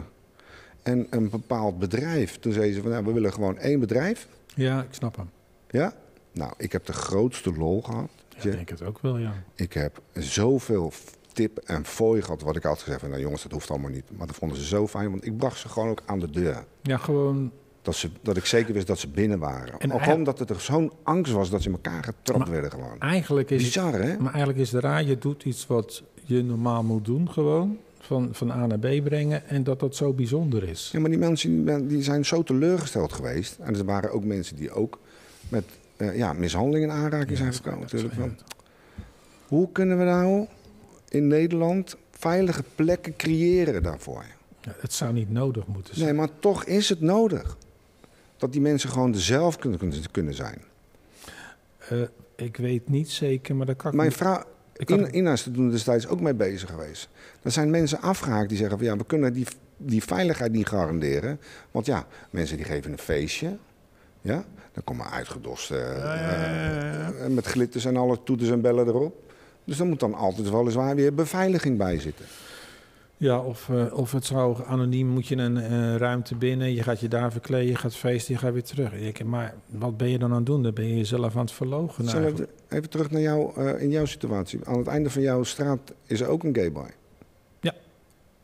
En 0.83 1.07
een 1.09 1.29
bepaald 1.29 1.79
bedrijf. 1.79 2.39
Toen 2.39 2.53
zeiden 2.53 2.75
ze 2.75 2.81
van, 2.81 2.91
nou, 2.91 3.05
we 3.05 3.11
willen 3.11 3.33
gewoon 3.33 3.57
één 3.57 3.79
bedrijf. 3.79 4.27
Ja, 4.55 4.81
ik 4.81 4.93
snap 4.93 5.15
hem. 5.15 5.29
Ja? 5.69 5.93
Nou, 6.31 6.53
ik 6.57 6.71
heb 6.71 6.85
de 6.85 6.93
grootste 6.93 7.53
lol 7.53 7.81
gehad. 7.81 8.09
Ja, 8.29 8.43
ik 8.43 8.51
denk 8.51 8.69
het 8.69 8.83
ook 8.83 8.99
wel, 8.99 9.17
ja. 9.17 9.33
Ik 9.55 9.73
heb 9.73 10.01
zoveel 10.13 10.91
tip 11.33 11.57
en 11.57 11.85
fooi 11.85 12.21
gehad, 12.21 12.41
wat 12.41 12.55
ik 12.55 12.65
altijd 12.65 12.83
gezegd 12.83 13.01
van, 13.01 13.09
nou 13.09 13.21
jongens, 13.21 13.43
dat 13.43 13.51
hoeft 13.51 13.69
allemaal 13.69 13.91
niet. 13.91 14.17
Maar 14.17 14.27
dat 14.27 14.35
vonden 14.35 14.57
ze 14.57 14.65
zo 14.65 14.87
fijn, 14.87 15.09
want 15.09 15.25
ik 15.25 15.37
bracht 15.37 15.59
ze 15.59 15.69
gewoon 15.69 15.89
ook 15.89 16.01
aan 16.05 16.19
de 16.19 16.29
deur. 16.29 16.65
Ja, 16.81 16.97
gewoon... 16.97 17.51
Dat, 17.87 17.95
ze, 17.95 18.09
dat 18.21 18.37
ik 18.37 18.45
zeker 18.45 18.73
wist 18.73 18.87
dat 18.87 18.99
ze 18.99 19.07
binnen 19.07 19.39
waren. 19.39 19.79
En 19.79 20.01
gewoon 20.01 20.23
dat 20.23 20.39
het 20.39 20.49
er 20.49 20.59
zo'n 20.59 20.91
angst 21.03 21.31
was 21.31 21.49
dat 21.49 21.61
ze 21.61 21.67
in 21.67 21.73
elkaar 21.73 22.03
getrapt 22.03 22.49
werden 22.49 22.71
gewoon. 22.71 22.99
Eigenlijk 22.99 23.49
is, 23.49 23.63
Bizar, 23.63 23.93
hè? 23.93 24.17
Maar 24.17 24.33
eigenlijk 24.33 24.59
is 24.59 24.71
het 24.71 24.83
raar, 24.83 25.03
je 25.03 25.17
doet 25.17 25.43
iets 25.43 25.67
wat 25.67 26.03
je 26.23 26.43
normaal 26.43 26.83
moet 26.83 27.05
doen 27.05 27.31
gewoon. 27.31 27.77
Van, 27.99 28.29
van 28.31 28.51
A 28.51 28.65
naar 28.65 28.79
B 28.79 29.03
brengen 29.03 29.47
en 29.47 29.63
dat 29.63 29.79
dat 29.79 29.95
zo 29.95 30.13
bijzonder 30.13 30.63
is. 30.63 30.89
Ja, 30.91 30.99
maar 30.99 31.09
die 31.09 31.19
mensen 31.19 31.87
die 31.87 32.03
zijn 32.03 32.25
zo 32.25 32.43
teleurgesteld 32.43 33.13
geweest. 33.13 33.57
En 33.59 33.75
er 33.75 33.85
waren 33.85 34.11
ook 34.11 34.23
mensen 34.23 34.55
die 34.55 34.71
ook 34.71 34.99
met 35.49 35.63
uh, 35.97 36.17
ja, 36.17 36.33
mishandelingen 36.33 36.89
in 36.89 36.95
aanraking 36.95 37.37
zijn 37.37 37.53
gekomen. 37.53 37.79
Natuurlijk. 37.79 38.13
Hoe 39.47 39.71
kunnen 39.71 39.97
we 39.97 40.03
nou 40.03 40.45
in 41.09 41.27
Nederland 41.27 41.95
veilige 42.11 42.63
plekken 42.75 43.15
creëren 43.15 43.83
daarvoor? 43.83 44.25
Ja, 44.61 44.75
het 44.79 44.93
zou 44.93 45.13
niet 45.13 45.31
nodig 45.31 45.67
moeten 45.67 45.95
zijn. 45.95 46.07
Nee, 46.07 46.17
maar 46.17 46.29
toch 46.39 46.63
is 46.63 46.89
het 46.89 47.01
nodig. 47.01 47.57
Dat 48.37 48.51
die 48.51 48.61
mensen 48.61 48.89
gewoon 48.89 49.15
zelf 49.15 49.57
kunnen, 49.57 49.79
kunnen 50.11 50.33
zijn. 50.33 50.61
Uh, 51.91 52.01
ik 52.35 52.57
weet 52.57 52.89
niet 52.89 53.09
zeker, 53.09 53.55
maar 53.55 53.65
dat 53.65 53.75
kan 53.75 53.95
Mijn 53.95 54.07
niet... 54.07 54.17
vrouw, 54.17 54.43
in, 54.73 55.15
Ina 55.17 55.31
is 55.31 55.45
er 55.45 55.51
toen 55.51 55.69
destijds 55.69 56.07
ook 56.07 56.21
mee 56.21 56.33
bezig 56.33 56.69
geweest. 56.69 57.09
Er 57.41 57.51
zijn 57.51 57.69
mensen 57.69 58.01
afgehaakt 58.01 58.49
die 58.49 58.57
zeggen 58.57 58.77
van 58.77 58.87
ja, 58.87 58.97
we 58.97 59.05
kunnen 59.05 59.33
die, 59.33 59.47
die 59.77 60.03
veiligheid 60.03 60.51
niet 60.51 60.67
garanderen. 60.67 61.39
Want 61.71 61.85
ja, 61.85 62.07
mensen 62.29 62.57
die 62.57 62.65
geven 62.65 62.91
een 62.91 62.97
feestje. 62.97 63.57
Ja, 64.21 64.45
dan 64.73 64.83
komen 64.83 65.11
uitgedost 65.11 65.71
uh, 65.71 65.77
uh, 65.77 67.27
met 67.27 67.45
glitters 67.45 67.85
en 67.85 67.97
alle 67.97 68.23
toeters 68.23 68.49
en 68.49 68.61
bellen 68.61 68.87
erop. 68.87 69.31
Dus 69.63 69.77
dan 69.77 69.87
moet 69.87 69.99
dan 69.99 70.13
altijd 70.13 70.49
weliswaar 70.49 70.95
weer 70.95 71.13
beveiliging 71.13 71.77
bij 71.77 71.99
zitten. 71.99 72.25
Ja, 73.19 73.39
of, 73.39 73.67
uh, 73.67 73.93
of 73.93 74.11
het 74.11 74.25
zou 74.25 74.63
anoniem, 74.65 75.07
moet 75.07 75.27
je 75.27 75.35
een 75.35 75.57
uh, 75.57 75.95
ruimte 75.95 76.35
binnen, 76.35 76.73
je 76.73 76.83
gaat 76.83 76.99
je 76.99 77.07
daar 77.07 77.31
verkleden, 77.31 77.67
je 77.67 77.75
gaat 77.75 77.95
feesten, 77.95 78.33
je 78.33 78.39
gaat 78.39 78.53
weer 78.53 78.63
terug. 78.63 78.93
Ik, 78.93 79.23
maar 79.23 79.53
wat 79.65 79.97
ben 79.97 80.09
je 80.09 80.17
dan 80.17 80.29
aan 80.29 80.37
het 80.37 80.45
doen? 80.45 80.63
Dan 80.63 80.73
ben 80.73 80.87
je 80.87 80.95
jezelf 80.95 81.35
aan 81.35 81.41
het 81.41 81.51
verlogen. 81.51 82.07
Even, 82.07 82.47
even 82.69 82.89
terug 82.89 83.11
naar 83.11 83.21
jou, 83.21 83.61
uh, 83.61 83.81
in 83.81 83.89
jouw 83.89 84.05
situatie. 84.05 84.59
Aan 84.63 84.77
het 84.77 84.87
einde 84.87 85.09
van 85.09 85.21
jouw 85.21 85.43
straat 85.43 85.93
is 86.05 86.21
er 86.21 86.27
ook 86.27 86.43
een 86.43 86.55
gayboy. 86.55 86.89
Ja. 87.59 87.73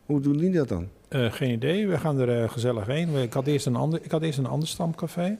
Hoe 0.06 0.20
doen 0.20 0.38
die 0.38 0.52
dat 0.52 0.68
dan? 0.68 0.88
geen 1.10 1.52
idee, 1.52 1.88
we 1.88 1.98
gaan 1.98 2.20
er 2.20 2.50
gezellig 2.50 2.86
heen. 2.86 3.16
Ik 3.16 3.34
had, 3.34 3.48
eerst 3.48 3.66
een 3.66 3.76
ander, 3.76 4.00
ik 4.04 4.12
had 4.12 4.22
eerst 4.22 4.38
een 4.38 4.46
ander 4.46 4.68
stamcafé. 4.68 5.38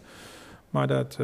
Maar 0.70 0.88
dat, 0.88 1.16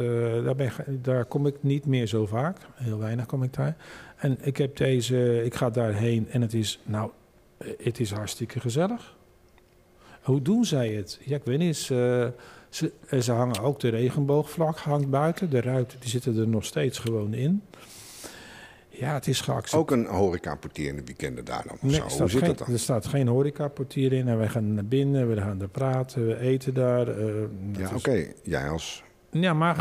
daar, 0.44 0.54
ben, 0.54 0.72
daar 1.02 1.24
kom 1.24 1.46
ik 1.46 1.54
niet 1.60 1.86
meer 1.86 2.06
zo 2.06 2.26
vaak. 2.26 2.56
Heel 2.74 2.98
weinig 2.98 3.26
kom 3.26 3.42
ik 3.42 3.54
daar. 3.54 3.76
En 4.16 4.38
ik 4.40 4.56
heb 4.56 4.76
deze, 4.76 5.44
ik 5.44 5.54
ga 5.54 5.70
daarheen 5.70 6.28
en 6.30 6.40
het 6.40 6.54
is, 6.54 6.80
nou, 6.84 7.10
het 7.82 8.00
is 8.00 8.10
hartstikke 8.10 8.60
gezellig. 8.60 9.16
Hoe 10.22 10.42
doen 10.42 10.64
zij 10.64 10.88
het? 10.88 11.18
Ja, 11.24 11.36
ik 11.36 11.44
weet 11.44 11.58
niet. 11.58 11.76
Ze, 11.76 12.32
ze, 12.68 12.92
ze 13.20 13.32
hangen 13.32 13.60
ook 13.60 13.80
de 13.80 13.88
regenboogvlak 13.88 14.78
hangt 14.78 15.10
buiten. 15.10 15.50
De 15.50 15.60
ruiten 15.60 16.00
die 16.00 16.10
zitten 16.10 16.38
er 16.38 16.48
nog 16.48 16.64
steeds 16.64 16.98
gewoon 16.98 17.34
in. 17.34 17.62
Ja, 18.88 19.14
het 19.14 19.26
is 19.26 19.40
geaccepteerd. 19.40 19.82
Ook 19.82 19.90
een 19.90 20.06
horecaportier 20.06 20.88
in 20.88 20.96
de 20.96 21.02
weekenden 21.04 21.44
daar 21.44 21.64
dan? 21.66 21.76
Nee, 21.80 21.94
zo. 21.94 22.18
Hoe 22.18 22.28
zit 22.28 22.38
geen, 22.38 22.48
dat 22.48 22.58
dan? 22.58 22.72
Er 22.72 22.78
staat 22.78 23.06
geen 23.06 23.28
horecaportier 23.28 24.12
in 24.12 24.28
en 24.28 24.38
wij 24.38 24.48
gaan 24.48 24.74
naar 24.74 24.84
binnen, 24.84 25.28
we 25.28 25.40
gaan 25.40 25.58
daar 25.58 25.68
praten, 25.68 26.26
we 26.26 26.38
eten 26.38 26.74
daar. 26.74 27.18
Uh, 27.18 27.34
ja, 27.72 27.86
oké. 27.86 27.94
Okay. 27.94 28.34
Jij 28.42 28.68
als 28.68 29.02
ja, 29.30 29.52
maar. 29.52 29.76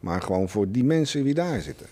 Maar 0.00 0.22
gewoon 0.22 0.48
voor 0.48 0.70
die 0.70 0.84
mensen 0.84 1.24
die 1.24 1.34
daar 1.34 1.60
zitten. 1.60 1.86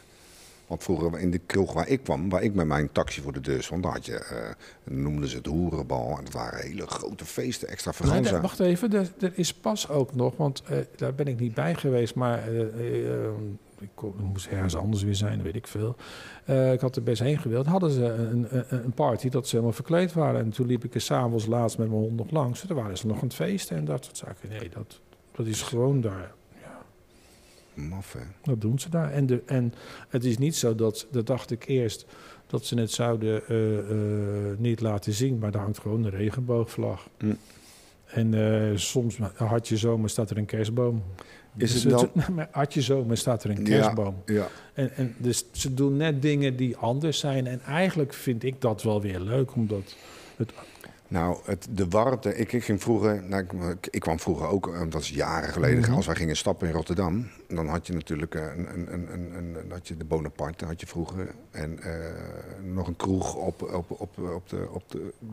Want 0.66 0.82
vroeger 0.82 1.18
in 1.18 1.30
de 1.30 1.38
kroeg 1.38 1.72
waar 1.72 1.88
ik 1.88 2.02
kwam, 2.02 2.28
waar 2.28 2.42
ik 2.42 2.54
met 2.54 2.66
mijn 2.66 2.92
taxi 2.92 3.20
voor 3.20 3.32
de 3.32 3.40
deur 3.40 3.62
stond, 3.62 3.82
daar 3.82 3.92
had 3.92 4.06
je, 4.06 4.26
uh, 4.32 4.96
noemden 4.96 5.28
ze 5.28 5.36
het 5.36 5.46
hoerenbal. 5.46 6.18
En 6.18 6.24
dat 6.24 6.32
waren 6.32 6.60
hele 6.60 6.86
grote 6.86 7.24
feesten, 7.24 7.68
extravaganza. 7.68 8.32
Nee, 8.32 8.40
wacht 8.40 8.60
even, 8.60 8.92
er, 8.92 9.12
er, 9.20 9.32
is 9.34 9.54
pas 9.54 9.88
ook 9.88 10.14
nog, 10.14 10.36
want 10.36 10.62
uh, 10.70 10.78
daar 10.96 11.14
ben 11.14 11.26
ik 11.26 11.40
niet 11.40 11.54
bij 11.54 11.74
geweest, 11.74 12.14
maar 12.14 12.52
uh, 12.52 13.24
ik, 13.78 13.88
kon, 13.94 14.14
moest 14.22 14.46
ergens 14.46 14.76
anders 14.76 15.02
weer 15.02 15.14
zijn, 15.14 15.42
weet 15.42 15.54
ik 15.54 15.66
veel. 15.66 15.96
ik 16.72 16.80
had 16.80 16.96
er 16.96 17.02
best 17.02 17.22
heen 17.22 17.38
gewild. 17.38 17.66
Hadden 17.66 17.90
ze 17.90 18.04
een, 18.04 18.46
een, 18.48 18.64
een, 18.68 18.92
party 18.92 19.28
dat 19.28 19.44
ze 19.44 19.50
helemaal 19.50 19.74
verkleed 19.74 20.12
waren. 20.12 20.40
En 20.40 20.50
toen 20.50 20.66
liep 20.66 20.84
ik 20.84 20.94
er 20.94 21.00
s'avonds 21.00 21.46
laatst 21.46 21.78
met 21.78 21.88
mijn 21.88 22.00
hond 22.00 22.16
nog 22.16 22.30
langs. 22.30 22.62
Daar 22.62 22.76
waren 22.76 22.98
ze 22.98 23.06
nog 23.06 23.16
aan 23.16 23.24
het 23.24 23.34
feesten 23.34 23.76
en 23.76 23.84
dat 23.84 24.04
soort 24.04 24.16
zaken. 24.16 24.48
Nee, 24.48 24.68
dat, 24.68 25.00
dat 25.36 25.46
is 25.46 25.62
gewoon 25.62 26.00
daar. 26.00 26.32
Maf, 27.74 28.12
hè? 28.12 28.20
Dat 28.42 28.60
doen 28.60 28.78
ze 28.78 28.88
daar. 28.88 29.12
En, 29.12 29.26
de, 29.26 29.42
en 29.46 29.74
het 30.08 30.24
is 30.24 30.38
niet 30.38 30.56
zo 30.56 30.74
dat, 30.74 31.06
dat 31.10 31.26
dacht 31.26 31.50
ik 31.50 31.66
eerst, 31.66 32.06
dat 32.46 32.64
ze 32.64 32.78
het 32.78 32.90
zouden 32.90 33.42
uh, 33.48 33.90
uh, 33.90 34.58
niet 34.58 34.80
laten 34.80 35.12
zien, 35.12 35.38
maar 35.38 35.50
daar 35.50 35.62
hangt 35.62 35.78
gewoon 35.78 36.04
een 36.04 36.10
regenboogvlag. 36.10 37.08
Mm. 37.20 37.38
En 38.04 38.32
uh, 38.32 38.76
soms 38.76 39.18
had 39.34 39.68
je 39.68 39.76
zomer 39.76 40.10
staat 40.10 40.30
er 40.30 40.38
een 40.38 40.46
kerstboom. 40.46 41.02
Is 41.56 41.72
dus 41.72 41.82
het 41.82 41.92
dan... 41.92 42.10
het, 42.36 42.48
had 42.50 42.74
je 42.74 42.82
zomer 42.82 43.16
staat 43.16 43.44
er 43.44 43.50
een 43.50 43.62
kerstboom. 43.62 44.14
Ja, 44.26 44.34
ja. 44.34 44.48
En, 44.74 44.90
en 44.96 45.14
dus 45.18 45.44
ze 45.52 45.74
doen 45.74 45.96
net 45.96 46.22
dingen 46.22 46.56
die 46.56 46.76
anders 46.76 47.18
zijn. 47.18 47.46
En 47.46 47.60
eigenlijk 47.60 48.12
vind 48.12 48.42
ik 48.42 48.60
dat 48.60 48.82
wel 48.82 49.00
weer 49.00 49.20
leuk, 49.20 49.54
omdat 49.54 49.96
het 50.36 50.52
nou, 51.14 51.38
het, 51.44 51.66
de 51.70 51.88
warmte. 51.88 52.36
Ik, 52.36 52.52
ik 52.52 52.64
ging 52.64 52.82
vroeger. 52.82 53.22
Nou, 53.22 53.46
ik, 53.70 53.86
ik, 53.90 54.00
kwam 54.00 54.20
vroeger 54.20 54.46
ook, 54.46 54.90
dat 54.90 55.00
is 55.00 55.08
jaren 55.08 55.52
geleden. 55.52 55.80
Mhm. 55.80 55.92
Als 55.92 56.06
wij 56.06 56.14
gingen 56.14 56.36
stappen 56.36 56.68
in 56.68 56.74
Rotterdam. 56.74 57.30
Dan 57.48 57.68
had 57.68 57.86
je 57.86 57.92
natuurlijk 57.92 58.34
een, 58.34 58.74
een, 58.74 58.92
een, 58.92 59.12
een, 59.12 59.54
een 59.54 59.70
had 59.70 59.88
je 59.88 59.96
de 59.96 60.04
Bonaparte 60.04 60.64
had 60.64 60.80
je 60.80 60.86
vroeger. 60.86 61.34
En 61.50 61.78
uh, 61.80 62.72
nog 62.72 62.86
een 62.86 62.96
kroeg 62.96 63.34
op, 63.34 63.62
op, 63.62 63.90
op, 63.90 64.18
op, 64.18 64.48
de, 64.48 64.68
op 64.70 64.90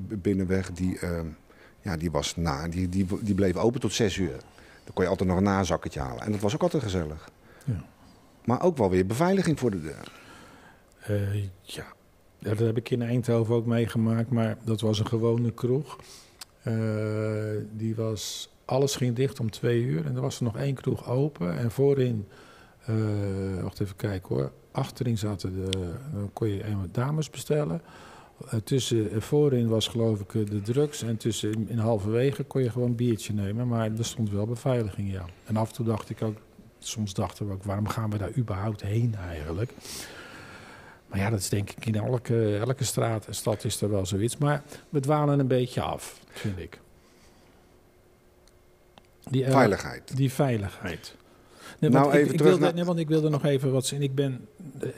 de 0.07 0.17
binnenweg. 0.17 0.71
Die, 0.71 0.99
uh, 1.03 1.19
ja, 1.81 1.97
die, 1.97 2.11
was 2.11 2.35
na, 2.35 2.67
die, 2.67 2.89
die, 2.89 3.07
die 3.21 3.35
bleef 3.35 3.55
open 3.55 3.79
tot 3.79 3.93
zes 3.93 4.17
uur. 4.17 4.37
Dan 4.83 4.93
kon 4.93 5.03
je 5.03 5.09
altijd 5.09 5.29
nog 5.29 5.37
een 5.37 5.43
nazakketje 5.43 5.99
halen. 5.99 6.23
En 6.23 6.31
dat 6.31 6.41
was 6.41 6.53
ook 6.53 6.61
altijd 6.61 6.83
gezellig. 6.83 7.29
Ja. 7.63 7.83
Maar 8.45 8.61
ook 8.61 8.77
wel 8.77 8.89
weer 8.89 9.05
beveiliging 9.05 9.59
voor 9.59 9.71
de 9.71 9.81
deur. 9.81 10.11
Uh, 11.09 11.43
ja. 11.61 11.85
Dat 12.41 12.59
heb 12.59 12.77
ik 12.77 12.89
in 12.89 13.01
Eindhoven 13.01 13.55
ook 13.55 13.65
meegemaakt, 13.65 14.29
maar 14.29 14.57
dat 14.63 14.81
was 14.81 14.99
een 14.99 15.07
gewone 15.07 15.51
kroeg. 15.51 15.97
Uh, 16.67 16.73
die 17.71 17.95
was, 17.95 18.49
alles 18.65 18.95
ging 18.95 19.15
dicht 19.15 19.39
om 19.39 19.51
twee 19.51 19.81
uur 19.81 20.05
en 20.05 20.15
er 20.15 20.21
was 20.21 20.37
er 20.37 20.43
nog 20.43 20.57
één 20.57 20.75
kroeg 20.75 21.09
open. 21.09 21.57
En 21.57 21.71
voorin, 21.71 22.27
uh, 22.89 23.63
wacht 23.63 23.79
even 23.79 23.95
kijken 23.95 24.35
hoor, 24.35 24.51
achterin 24.71 25.17
zaten 25.17 25.53
de, 25.53 25.69
dan 26.13 26.29
kon 26.33 26.47
je 26.47 26.65
eenmaal 26.65 26.85
dames 26.91 27.29
bestellen. 27.29 27.81
Uh, 28.45 28.53
tussen, 28.63 29.21
voorin 29.21 29.67
was 29.67 29.87
geloof 29.87 30.19
ik 30.19 30.49
de 30.49 30.61
drugs 30.61 31.01
en 31.01 31.17
tussen, 31.17 31.69
in 31.69 31.77
halverwege 31.77 32.43
kon 32.43 32.63
je 32.63 32.69
gewoon 32.69 32.87
een 32.87 32.95
biertje 32.95 33.33
nemen. 33.33 33.67
Maar 33.67 33.91
er 33.97 34.05
stond 34.05 34.29
wel 34.29 34.45
beveiliging, 34.45 35.11
ja. 35.11 35.25
En 35.45 35.57
af 35.57 35.69
en 35.69 35.75
toe 35.75 35.85
dacht 35.85 36.09
ik 36.09 36.21
ook, 36.21 36.37
soms 36.79 37.13
dachten 37.13 37.47
we 37.47 37.53
ook, 37.53 37.63
waarom 37.63 37.87
gaan 37.87 38.09
we 38.09 38.17
daar 38.17 38.37
überhaupt 38.37 38.81
heen 38.81 39.15
eigenlijk? 39.15 39.73
Maar 41.11 41.19
ja, 41.19 41.29
dat 41.29 41.39
is 41.39 41.49
denk 41.49 41.69
ik 41.69 41.85
in 41.85 41.95
elke, 41.95 42.57
elke 42.57 42.83
straat 42.83 43.27
en 43.27 43.35
stad 43.35 43.63
is 43.63 43.81
er 43.81 43.89
wel 43.89 44.05
zoiets. 44.05 44.37
Maar 44.37 44.63
we 44.89 44.99
dwalen 44.99 45.39
een 45.39 45.47
beetje 45.47 45.81
af, 45.81 46.19
vind 46.29 46.59
ik. 46.59 46.79
Die, 49.29 49.43
uh, 49.43 49.51
veiligheid. 49.51 50.15
Die 50.15 50.31
veiligheid. 50.31 51.15
Nee, 51.79 51.89
nou, 51.89 52.03
want 52.03 52.15
even 52.15 52.25
ik, 52.25 52.31
ik 52.31 52.37
terug 52.37 52.51
wilde, 52.51 52.65
naar... 52.65 52.73
nee, 52.73 52.83
want 52.83 52.99
ik 52.99 53.07
wilde 53.07 53.29
nog 53.29 53.45
even 53.45 53.71
wat 53.71 53.85
zien. 53.85 54.01
Ik 54.01 54.15
ben, 54.15 54.47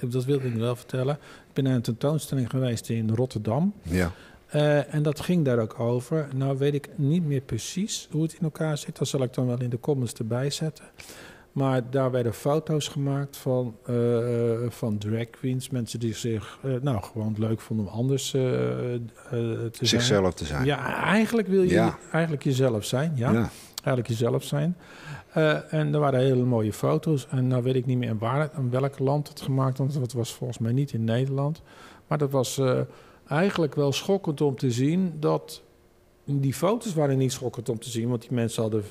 dat 0.02 0.26
wilde 0.26 0.48
ik 0.48 0.54
wel 0.54 0.76
vertellen. 0.76 1.16
Ik 1.48 1.54
ben 1.54 1.64
naar 1.64 1.76
een 1.76 1.82
tentoonstelling 1.82 2.50
geweest 2.50 2.90
in 2.90 3.10
Rotterdam. 3.10 3.74
Ja. 3.82 4.12
Uh, 4.56 4.94
en 4.94 5.04
dat 5.04 5.20
ging 5.20 5.46
daar 5.46 5.60
ook 5.60 5.80
over. 5.80 6.28
Nou 6.36 6.58
weet 6.58 6.74
ik 6.74 6.90
niet 6.96 7.26
meer 7.26 7.42
precies 7.42 8.08
hoe 8.12 8.24
het 8.24 8.34
in 8.34 8.44
elkaar 8.44 8.78
zit. 8.78 8.98
Dat 8.98 9.08
zal 9.08 9.24
ik 9.24 9.34
dan 9.34 9.48
wel 9.48 9.62
in 9.62 9.70
de 9.70 9.80
comments 9.80 10.14
erbij 10.14 10.50
zetten. 10.50 10.86
Maar 11.54 11.90
daar 11.90 12.12
werden 12.12 12.34
foto's 12.34 12.88
gemaakt 12.88 13.38
van, 13.38 13.76
uh, 13.90 14.58
van 14.70 14.98
drag 14.98 15.30
queens. 15.30 15.70
Mensen 15.70 16.00
die 16.00 16.14
zich 16.16 16.60
uh, 16.66 16.76
nou, 16.82 17.04
gewoon 17.04 17.36
leuk 17.38 17.62
vonden 17.62 17.86
om 17.86 17.92
anders 17.92 18.34
uh, 18.34 18.42
te 18.42 19.70
Zichzelf 19.72 20.22
zijn. 20.24 20.34
te 20.34 20.46
zijn. 20.46 20.66
Ja, 20.66 21.04
eigenlijk 21.04 21.48
wil 21.48 21.62
je 21.64 21.70
Ja. 21.70 21.98
eigenlijk 22.12 22.44
jezelf 22.44 22.86
zijn. 22.86 23.12
Ja, 23.16 23.32
Ja. 23.32 23.50
eigenlijk 23.84 24.08
jezelf 24.08 24.44
zijn. 24.44 24.78
en 25.70 25.94
er 25.94 26.00
waren 26.00 26.20
hele 26.20 26.44
mooie 26.44 26.74
foto's. 26.74 27.28
En 27.30 27.48
nou 27.48 27.64
weet 27.64 27.76
ik 27.76 27.86
niet 27.86 27.98
meer 27.98 28.18
waar, 28.18 28.50
in 28.58 28.70
welk 28.70 29.00
land 29.00 29.28
het 29.28 29.42
gemaakt 29.42 29.78
was. 29.78 29.88
Want 29.94 30.06
het 30.06 30.14
was 30.14 30.34
volgens 30.34 30.60
mij 30.60 30.72
niet 30.72 30.92
in 30.94 31.04
Nederland. 31.04 31.62
Maar 32.08 32.18
dat 32.18 32.32
was 32.32 32.62
eigenlijk 33.28 33.76
wel 33.76 33.92
schokkend 33.92 34.42
om 34.42 34.56
te 34.56 34.72
zien 34.72 35.14
dat 35.20 35.62
die 36.26 36.54
foto's 36.54 36.94
waren 36.94 37.18
niet 37.18 37.32
schokkend 37.32 37.70
om 37.70 37.80
te 37.80 37.90
zien, 37.90 38.10
want 38.10 38.22
die 38.22 38.34
mensen 38.34 38.62
hadden 38.62 38.84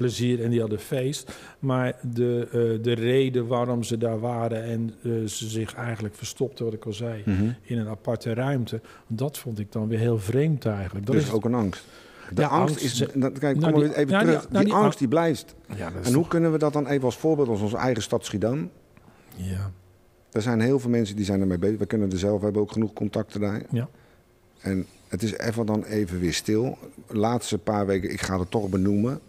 plezier 0.00 0.42
en 0.44 0.50
die 0.50 0.60
hadden 0.60 0.78
feest. 0.78 1.32
Maar 1.58 1.96
de, 2.12 2.46
eh, 2.46 2.82
de 2.84 2.92
reden 2.92 3.46
waarom 3.46 3.82
ze 3.82 3.98
daar 3.98 4.20
waren 4.20 4.62
en 4.64 4.94
eh, 5.02 5.10
ze 5.26 5.48
zich 5.48 5.74
eigenlijk 5.74 6.14
verstopten, 6.14 6.64
wat 6.64 6.74
ik 6.74 6.84
al 6.84 6.92
zei, 6.92 7.22
Mhm. 7.26 7.50
in 7.62 7.78
een 7.78 7.88
aparte 7.88 8.34
ruimte, 8.34 8.80
dat 9.06 9.38
vond 9.38 9.58
ik 9.58 9.72
dan 9.72 9.88
weer 9.88 9.98
heel 9.98 10.18
vreemd 10.18 10.66
eigenlijk. 10.66 11.06
Dat 11.06 11.14
dus 11.14 11.24
is 11.24 11.32
ook 11.32 11.44
een 11.44 11.54
angst. 11.54 11.84
De 12.34 12.40
Ja, 12.40 12.48
angst, 12.48 12.74
angst 12.80 12.84
is... 13.00 13.08
dat- 13.14 13.38
Kijk, 13.38 13.58
Nou, 13.58 13.72
kom 13.72 13.82
die- 13.82 13.94
even 13.96 14.12
nou, 14.12 14.24
die- 14.24 14.34
terug. 14.34 14.50
nou, 14.50 14.64
die, 14.64 14.74
angst 14.74 14.98
die 14.98 15.08
blijft. 15.08 15.54
ja, 15.76 15.86
En 15.86 16.02
hoe 16.04 16.12
toch- 16.12 16.28
kunnen 16.28 16.52
we 16.52 16.58
dat 16.58 16.72
dan 16.72 16.86
even 16.86 17.04
als 17.04 17.16
voorbeeld 17.16 17.48
als 17.48 17.60
onze 17.60 17.76
eigen 17.76 18.02
stad 18.02 18.24
Schiedam? 18.24 18.70
ja. 19.36 19.70
Er 20.32 20.42
zijn 20.42 20.60
heel 20.60 20.78
veel 20.80 20.90
mensen 20.90 21.16
die 21.16 21.24
zijn 21.24 21.40
ermee 21.40 21.58
bezig. 21.58 21.78
We 21.78 21.86
kunnen 21.86 22.10
er 22.10 22.18
zelf, 22.18 22.38
we 22.38 22.44
hebben 22.44 22.62
ook 22.62 22.72
genoeg 22.72 22.92
contacten 22.92 23.40
daar. 23.40 23.62
Ja. 23.70 23.88
En 24.60 24.86
het 25.08 25.22
is 25.22 25.36
even 25.38 25.66
dan 25.66 25.84
even 25.84 26.20
weer 26.20 26.32
stil. 26.32 26.78
Laatste 27.08 27.58
paar 27.58 27.86
weken, 27.86 28.10
ik 28.12 28.20
ga 28.20 28.38
het 28.38 28.50
toch 28.50 28.68
benoemen. 28.68 29.20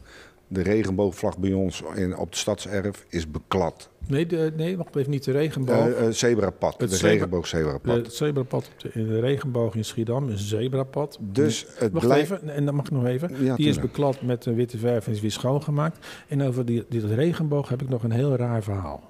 De 0.53 0.61
regenboogvlag 0.61 1.37
bij 1.37 1.53
ons 1.53 1.83
in, 1.95 2.17
op 2.17 2.25
het 2.29 2.37
stadserf 2.37 3.05
is 3.09 3.31
beklad. 3.31 3.89
Nee, 4.07 4.25
de, 4.25 4.53
nee, 4.55 4.77
wacht 4.77 4.95
even 4.95 5.11
niet 5.11 5.23
de 5.23 5.31
regenboog. 5.31 5.87
Eh, 5.89 6.07
zebrapad, 6.09 6.75
Het 6.77 6.89
de 6.89 6.95
zebra- 6.95 7.09
regenboog 7.11 7.47
zebrapad. 7.47 7.95
het 7.95 8.13
zebrapad 8.13 8.69
op 8.73 8.79
de, 8.79 8.89
in 8.99 9.07
de 9.07 9.19
regenboog 9.19 9.75
in 9.75 9.85
Schiedam 9.85 10.29
is 10.29 10.33
een 10.41 10.47
zebrapad. 10.47 11.17
dus 11.21 11.65
het 11.75 11.91
Wacht 11.91 12.05
blijft... 12.05 12.31
even, 12.31 12.49
en 12.49 12.65
dan 12.65 12.75
mag 12.75 12.85
ik 12.85 12.91
nog 12.91 13.05
even. 13.05 13.43
Ja, 13.43 13.55
die 13.55 13.67
is 13.67 13.79
beklad 13.79 14.21
met 14.21 14.45
een 14.45 14.55
witte 14.55 14.77
verf 14.77 15.05
en 15.07 15.11
is 15.13 15.21
weer 15.21 15.31
schoongemaakt. 15.31 16.05
En 16.27 16.41
over 16.41 16.65
die, 16.65 16.85
die 16.89 17.01
dat 17.01 17.11
regenboog 17.11 17.69
heb 17.69 17.81
ik 17.81 17.89
nog 17.89 18.03
een 18.03 18.11
heel 18.11 18.35
raar 18.35 18.63
verhaal. 18.63 19.03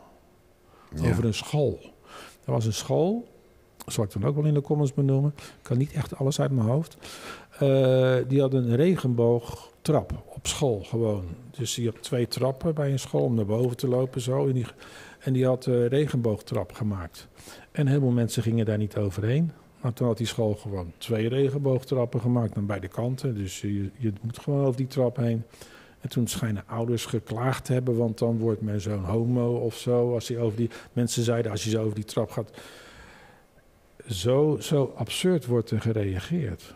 Ja. 0.96 1.10
Over 1.10 1.26
een 1.26 1.34
school. 1.34 1.80
Er 2.46 2.52
was 2.52 2.66
een 2.66 2.74
school, 2.74 3.28
zal 3.86 4.04
ik 4.04 4.12
dan 4.12 4.26
ook 4.26 4.36
wel 4.36 4.46
in 4.46 4.54
de 4.54 4.62
comments 4.62 4.94
benoemen. 4.94 5.34
Ik 5.38 5.44
kan 5.62 5.78
niet 5.78 5.92
echt 5.94 6.16
alles 6.16 6.40
uit 6.40 6.52
mijn 6.52 6.68
hoofd. 6.68 6.98
Eh, 7.62 8.16
die 8.28 8.42
had 8.42 8.54
een 8.54 8.76
regenboogtrap 8.76 10.24
op 10.26 10.48
school 10.48 10.84
gewoon. 10.84 11.24
Dus 11.52 11.74
die 11.74 11.86
had 11.86 12.02
twee 12.02 12.28
trappen 12.28 12.74
bij 12.74 12.92
een 12.92 13.00
school 13.00 13.24
om 13.24 13.36
naar 13.36 13.46
boven 13.46 13.78
te 13.78 13.88
lopen 13.88 14.22
zo. 14.22 14.48
En 14.48 14.54
die, 14.54 14.66
en 15.20 15.34
die 15.34 15.46
had 15.46 15.66
een 15.66 15.88
regenboogtrap 15.88 16.74
gemaakt. 16.74 17.28
En 17.72 17.88
heel 17.88 18.02
mensen 18.02 18.44
gingen 18.44 18.66
daar 18.66 18.78
niet 18.78 18.98
overheen. 18.98 19.52
Maar 19.82 19.94
toen 19.94 20.08
had 20.08 20.18
die 20.18 20.28
school 20.28 20.54
gewoon 20.54 20.94
twee 20.98 21.30
regenboogtrappen 21.30 22.22
gemaakt 22.22 22.58
aan 22.58 22.66
beide 22.66 22.88
kanten. 22.88 23.36
Dus 23.36 23.62
je, 23.62 23.90
je 23.98 24.14
moet 24.22 24.40
gewoon 24.40 24.66
over 24.66 24.78
die 24.78 24.88
trap 24.88 25.16
heen. 25.16 25.44
En 26.00 26.10
toen 26.10 26.28
schijnen 26.28 26.64
ouders 26.68 27.06
geklaagd 27.06 27.66
te 27.66 27.74
hebben, 27.74 27.98
want 27.98 28.18
dan 28.18 28.38
wordt 28.38 28.62
men 28.62 28.82
zo'n 28.82 29.04
homo 29.04 29.56
of 29.56 29.76
zo. 29.76 30.14
Als 30.14 30.28
hij 30.28 30.38
over 30.38 30.58
die, 30.58 30.70
mensen 30.94 31.24
zeiden, 31.24 31.52
als 31.52 31.64
je 31.64 31.70
zo 31.70 31.84
over 31.84 31.96
die 31.96 32.04
trap 32.04 32.32
gaat. 32.32 32.52
Zo, 34.10 34.58
zo 34.60 34.94
absurd 34.96 35.46
wordt 35.46 35.72
er 35.72 35.82
gereageerd. 35.82 36.74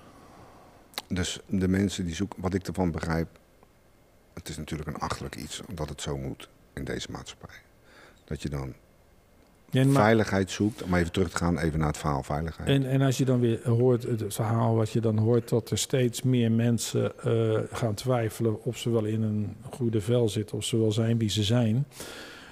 Dus 1.08 1.40
de 1.48 1.68
mensen 1.68 2.06
die 2.06 2.16
zoeken, 2.16 2.42
wat 2.42 2.54
ik 2.54 2.68
ervan 2.68 2.92
begrijp, 2.92 3.28
het 4.34 4.50
is 4.50 4.58
natuurlijk 4.58 4.90
een 4.90 4.98
achterlijk 5.00 5.36
iets 5.36 5.62
dat 5.74 5.90
het 5.90 6.02
zo 6.02 6.18
moet 6.18 6.50
in 6.74 6.84
deze 6.84 7.12
maatschappij. 7.12 7.56
Dat 8.26 8.42
je 8.42 8.50
dan 8.50 8.74
veiligheid 9.72 10.52
zoekt, 10.52 10.84
om 10.84 10.94
even 10.94 11.12
terug 11.12 11.30
te 11.30 11.38
gaan 11.38 11.60
even 11.60 11.80
naar 11.80 11.88
het 11.88 11.98
verhaal 11.98 12.24
veiligheid. 12.24 12.70
en, 12.70 12.90
en 12.90 13.02
als 13.02 13.18
je 13.18 13.26
dan 13.26 13.40
weer 13.40 13.70
hoort, 13.70 14.04
het 14.04 14.24
verhaal 14.28 14.76
wat 14.76 14.92
je 14.92 15.00
dan 15.00 15.18
hoort, 15.18 15.50
dat 15.50 15.70
er 15.70 15.78
steeds 15.78 16.22
meer 16.22 16.52
mensen 16.52 17.20
eh, 17.20 17.60
gaan 17.72 17.94
twijfelen 17.94 18.64
of 18.64 18.78
ze 18.78 18.90
wel 18.90 19.04
in 19.04 19.22
een 19.22 19.56
goede 19.70 20.02
vel 20.02 20.30
zitten, 20.30 20.58
of 20.58 20.64
ze 20.64 20.78
wel 20.78 20.92
zijn 20.92 21.18
wie 21.18 21.30
ze 21.30 21.44
zijn. 21.44 21.86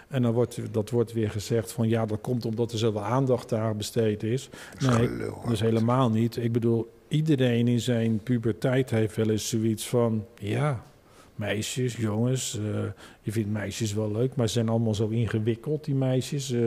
En 0.07 0.22
dan 0.22 0.31
wordt 0.33 0.60
dat 0.72 0.89
wordt 0.89 1.13
weer 1.13 1.29
gezegd 1.29 1.72
van 1.72 1.89
ja, 1.89 2.05
dat 2.05 2.22
komt 2.22 2.45
omdat 2.45 2.72
er 2.72 2.77
zoveel 2.77 3.03
aandacht 3.03 3.50
daar 3.50 3.75
besteed 3.75 4.24
is. 4.24 4.50
Nee, 4.79 5.07
Gelul. 5.07 5.42
Dus 5.48 5.59
helemaal 5.59 6.09
niet. 6.09 6.37
Ik 6.37 6.51
bedoel, 6.51 6.92
iedereen 7.07 7.68
in 7.68 7.79
zijn 7.79 8.20
puberteit 8.24 8.89
heeft 8.89 9.16
wel 9.16 9.29
eens 9.29 9.50
zoiets 9.50 9.87
van... 9.87 10.25
Ja, 10.35 10.83
meisjes, 11.35 11.96
jongens, 11.96 12.57
eh, 12.57 12.83
je 13.22 13.31
vindt 13.31 13.51
meisjes 13.51 13.94
wel 13.94 14.11
leuk... 14.11 14.35
maar 14.35 14.48
ze 14.48 14.53
zijn 14.53 14.70
allemaal 14.70 14.96
zo 14.96 15.07
ingewikkeld, 15.07 15.85
die 15.85 15.96
meisjes. 15.96 16.51
Eh, 16.51 16.61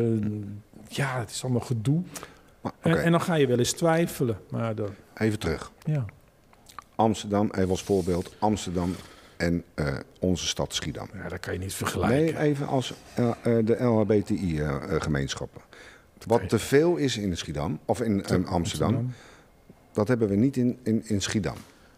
ja, 0.89 1.19
het 1.19 1.31
is 1.31 1.43
allemaal 1.43 1.61
gedoe. 1.61 2.03
Maar, 2.61 2.73
En, 2.81 3.03
en 3.03 3.11
dan 3.11 3.21
ga 3.21 3.35
je 3.35 3.47
wel 3.47 3.59
eens 3.59 3.73
twijfelen. 3.73 4.39
Maar 4.51 4.75
dan, 4.75 4.89
even 5.15 5.39
terug. 5.39 5.73
ja. 5.85 6.05
Amsterdam, 6.95 7.51
even 7.55 7.71
als 7.71 7.83
voorbeeld, 7.83 8.35
Amsterdam 8.39 8.95
en 9.37 9.65
eh, 9.75 9.95
onze 10.21 10.47
stad 10.47 10.75
Schiedam. 10.75 11.09
ja, 11.15 11.29
dat 11.29 11.41
kan 11.41 11.53
je 11.53 11.59
niet 11.59 11.75
vergelijken. 11.75 12.35
Nee, 12.35 12.39
even 12.39 12.67
als 12.67 12.95
eh, 13.15 13.29
eh, 13.29 13.67
de 13.67 13.85
LHBTI-gemeenschappen. 13.85 15.61
Wat 16.27 16.49
te 16.49 16.59
veel 16.59 16.97
is 16.97 17.17
in 17.17 17.37
Schiedam, 17.37 17.79
of 17.85 18.01
in 18.01 18.47
Amsterdam, 18.47 19.13
dat 19.93 20.09
hebben 20.09 20.29
we 20.29 20.37
niet 20.37 20.57
in, 20.57 20.79
in, 20.83 21.03
in 21.05 21.23
Schiedam. 21.23 21.57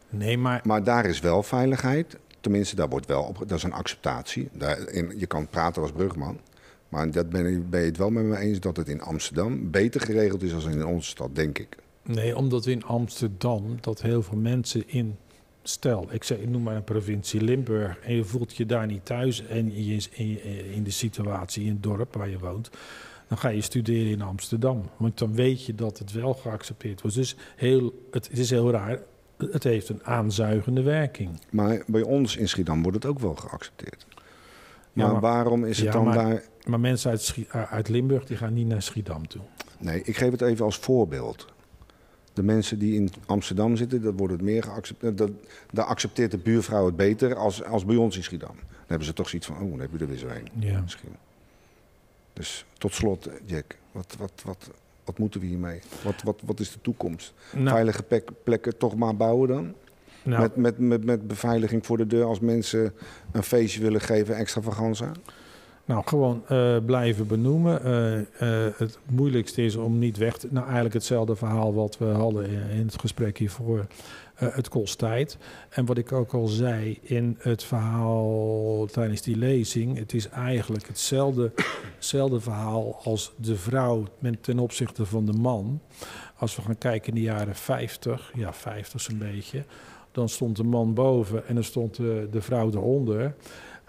Nee, 0.08 0.38
maar 0.38 0.60
Maar 0.64 0.84
daar 0.84 1.06
is 1.06 1.20
wel 1.20 1.42
veiligheid. 1.42 2.16
Tenminste, 2.40 2.76
daar 2.76 2.88
wordt 2.88 3.06
wel 3.06 3.22
op, 3.22 3.38
dat 3.38 3.58
is 3.58 3.62
een 3.62 3.72
acceptatie. 3.72 4.48
Daar, 4.52 4.88
in, 4.88 5.12
je 5.16 5.26
kan 5.26 5.48
praten 5.48 5.82
als 5.82 5.92
brugman. 5.92 6.40
Maar 6.88 7.10
dat 7.10 7.30
ben, 7.30 7.70
ben 7.70 7.80
je 7.80 7.86
het 7.86 7.96
wel 7.96 8.10
met 8.10 8.24
me 8.24 8.38
eens 8.38 8.60
dat 8.60 8.76
het 8.76 8.88
in 8.88 9.00
Amsterdam 9.00 9.70
beter 9.70 10.00
geregeld 10.00 10.42
is 10.42 10.50
dan 10.50 10.70
in 10.70 10.86
onze 10.86 11.08
stad, 11.08 11.34
denk 11.34 11.58
ik. 11.58 11.76
Nee, 12.02 12.36
omdat 12.36 12.66
in 12.66 12.84
Amsterdam 12.84 13.78
dat 13.80 14.02
heel 14.02 14.22
veel 14.22 14.38
mensen 14.38 14.88
in. 14.88 15.16
Stel, 15.68 16.06
ik, 16.10 16.24
zeg, 16.24 16.38
ik 16.38 16.48
noem 16.48 16.62
maar 16.62 16.76
een 16.76 16.84
provincie 16.84 17.40
Limburg. 17.40 17.98
En 17.98 18.14
je 18.14 18.24
voelt 18.24 18.56
je 18.56 18.66
daar 18.66 18.86
niet 18.86 19.04
thuis. 19.04 19.46
En 19.46 19.84
je 19.84 19.94
is 19.94 20.08
in, 20.08 20.42
in 20.72 20.82
de 20.82 20.90
situatie 20.90 21.64
in 21.64 21.70
het 21.72 21.82
dorp 21.82 22.14
waar 22.14 22.28
je 22.28 22.38
woont. 22.38 22.70
Dan 23.28 23.38
ga 23.38 23.48
je 23.48 23.60
studeren 23.60 24.10
in 24.10 24.22
Amsterdam. 24.22 24.82
Want 24.96 25.18
dan 25.18 25.34
weet 25.34 25.64
je 25.66 25.74
dat 25.74 25.98
het 25.98 26.12
wel 26.12 26.34
geaccepteerd 26.34 27.00
wordt. 27.00 27.16
Dus 27.16 27.36
heel, 27.56 28.06
het, 28.10 28.28
het 28.28 28.38
is 28.38 28.50
heel 28.50 28.70
raar. 28.70 29.00
Het 29.38 29.64
heeft 29.64 29.88
een 29.88 30.04
aanzuigende 30.04 30.82
werking. 30.82 31.40
Maar 31.50 31.82
bij 31.86 32.02
ons 32.02 32.36
in 32.36 32.48
Schiedam 32.48 32.82
wordt 32.82 32.96
het 33.02 33.06
ook 33.06 33.18
wel 33.18 33.34
geaccepteerd. 33.34 34.06
Ja, 34.92 35.12
Maar, 35.12 35.20
waarom 35.20 35.64
is 35.64 35.76
het 35.76 35.86
ja, 35.86 35.92
dan 35.92 36.04
maar- 36.04 36.14
daar... 36.14 36.42
Maar 36.66 36.80
mensen 36.80 37.10
uit, 37.10 37.34
uit 37.70 37.88
Limburg 37.88 38.24
die 38.24 38.36
gaan 38.36 38.52
niet 38.52 38.66
naar 38.66 38.82
Schiedam 38.82 39.28
toe. 39.28 39.42
Nee, 39.78 40.02
ik 40.02 40.16
geef 40.16 40.30
het 40.30 40.40
even 40.40 40.64
als 40.64 40.76
voorbeeld. 40.76 41.46
De 42.38 42.44
mensen 42.44 42.78
die 42.78 42.94
in 42.94 43.10
Amsterdam 43.26 43.76
zitten, 43.76 44.02
dat 44.02 44.14
wordt 44.16 44.32
het 44.32 44.42
meer 44.42 44.62
geaccepteerd. 44.62 45.18
Dat, 45.18 45.30
daar 45.72 45.84
accepteert 45.84 46.30
de 46.30 46.38
buurvrouw 46.38 46.86
het 46.86 46.96
beter 46.96 47.34
als, 47.34 47.64
als 47.64 47.84
bij 47.84 47.96
ons 47.96 48.16
in 48.16 48.22
Schiedam. 48.22 48.54
Dan 48.56 48.86
hebben 48.86 49.06
ze 49.06 49.12
toch 49.12 49.28
zoiets 49.28 49.46
van, 49.48 49.56
oh, 49.60 49.70
dan 49.70 49.80
heb 49.80 49.90
je 49.92 49.98
er 49.98 50.08
weer 50.08 50.16
zo 50.18 50.26
een. 50.28 50.48
Ja. 50.64 50.80
Misschien. 50.80 51.08
Dus 52.32 52.64
tot 52.78 52.94
slot, 52.94 53.28
Jack, 53.44 53.76
wat, 53.92 54.14
wat, 54.18 54.32
wat, 54.44 54.70
wat 55.04 55.18
moeten 55.18 55.40
we 55.40 55.46
hiermee? 55.46 55.80
Wat, 56.04 56.22
wat, 56.22 56.40
wat 56.44 56.60
is 56.60 56.72
de 56.72 56.80
toekomst? 56.80 57.32
Nou, 57.52 57.68
Veilige 57.68 58.02
plek- 58.02 58.30
plekken 58.44 58.76
toch 58.78 58.96
maar 58.96 59.16
bouwen 59.16 59.48
dan? 59.48 59.74
nou, 60.22 60.40
Met, 60.40 60.56
met, 60.56 60.78
met, 60.78 61.04
met 61.04 61.26
beveiliging 61.26 61.86
voor 61.86 61.96
de 61.96 62.06
deur 62.06 62.24
als 62.24 62.40
mensen 62.40 62.92
een 63.32 63.42
feestje 63.42 63.80
willen 63.80 64.00
geven, 64.00 64.36
extravaganza? 64.36 65.12
Nou, 65.88 66.02
gewoon 66.06 66.42
eh, 66.48 66.76
blijven 66.86 67.26
benoemen. 67.26 67.84
Eh, 67.84 68.18
eh, 68.18 68.74
het 68.76 68.98
moeilijkste 69.10 69.62
is 69.62 69.76
om 69.76 69.98
niet 69.98 70.16
weg 70.16 70.36
te... 70.36 70.48
Nou, 70.50 70.64
eigenlijk 70.64 70.94
hetzelfde 70.94 71.36
verhaal 71.36 71.74
wat 71.74 71.98
we 71.98 72.04
hadden 72.04 72.50
in, 72.50 72.84
het 72.86 73.00
gesprek 73.00 73.38
hiervoor. 73.38 73.86
Het 74.34 74.68
kost 74.68 74.98
tijd. 74.98 75.38
En 75.68 75.86
wat 75.86 75.98
ik 75.98 76.12
ook 76.12 76.32
al 76.32 76.46
zei 76.46 76.98
in 77.02 77.36
het 77.38 77.64
verhaal 77.64 78.86
tijdens 78.86 79.22
die 79.22 79.36
lezing... 79.36 79.98
het 79.98 80.14
is 80.14 80.28
eigenlijk 80.28 80.86
hetzelfde, 80.86 81.52
verhaal 82.40 83.00
als 83.02 83.32
de 83.36 83.56
vrouw 83.56 84.04
ten 84.40 84.58
opzichte 84.58 85.06
van 85.06 85.24
de 85.24 85.32
man. 85.32 85.80
Als 86.36 86.56
we 86.56 86.62
gaan 86.62 86.78
kijken 86.78 87.08
in 87.08 87.14
de 87.14 87.20
jaren 87.20 87.54
50, 87.54 88.32
ja, 88.34 88.52
50 88.52 89.00
zo'n 89.00 89.18
beetje... 89.18 89.64
dan 90.12 90.28
stond 90.28 90.56
de 90.56 90.64
man 90.64 90.94
boven 90.94 91.46
en 91.46 91.54
dan 91.54 91.64
stond 91.64 91.96
de, 91.96 92.28
de 92.30 92.40
vrouw 92.40 92.70
eronder... 92.70 93.34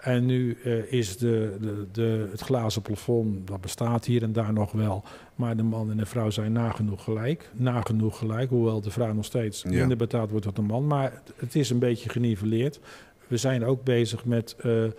En 0.00 0.26
nu 0.26 0.58
eh, 0.64 0.92
is 0.92 1.16
de, 1.16 1.56
de, 1.60 1.86
de, 1.92 2.28
het 2.30 2.40
glazen 2.40 2.82
plafond, 2.82 3.46
dat 3.46 3.60
bestaat 3.60 4.04
hier 4.04 4.22
en 4.22 4.32
daar 4.32 4.52
nog 4.52 4.72
wel. 4.72 5.04
Maar 5.34 5.56
de 5.56 5.62
man 5.62 5.90
en 5.90 5.96
de 5.96 6.06
vrouw 6.06 6.30
zijn 6.30 6.52
nagenoeg 6.52 7.04
gelijk. 7.04 7.50
Nagenoeg 7.52 8.18
gelijk, 8.18 8.50
hoewel 8.50 8.80
de 8.80 8.90
vrouw 8.90 9.12
nog 9.12 9.24
steeds 9.24 9.62
Ja. 9.62 9.70
minder 9.70 9.96
betaald 9.96 10.30
wordt 10.30 10.44
dan 10.44 10.54
de 10.54 10.62
man. 10.62 10.86
Maar 10.86 11.22
het- 11.36 11.54
is 11.54 11.70
een 11.70 11.78
beetje 11.78 12.08
geniveleerd. 12.08 12.80
We 13.28 13.36
zijn 13.36 13.64
ook 13.64 13.84
bezig 13.84 14.24
met 14.24 14.56
eh, 14.58 14.84
eh, 14.84 14.90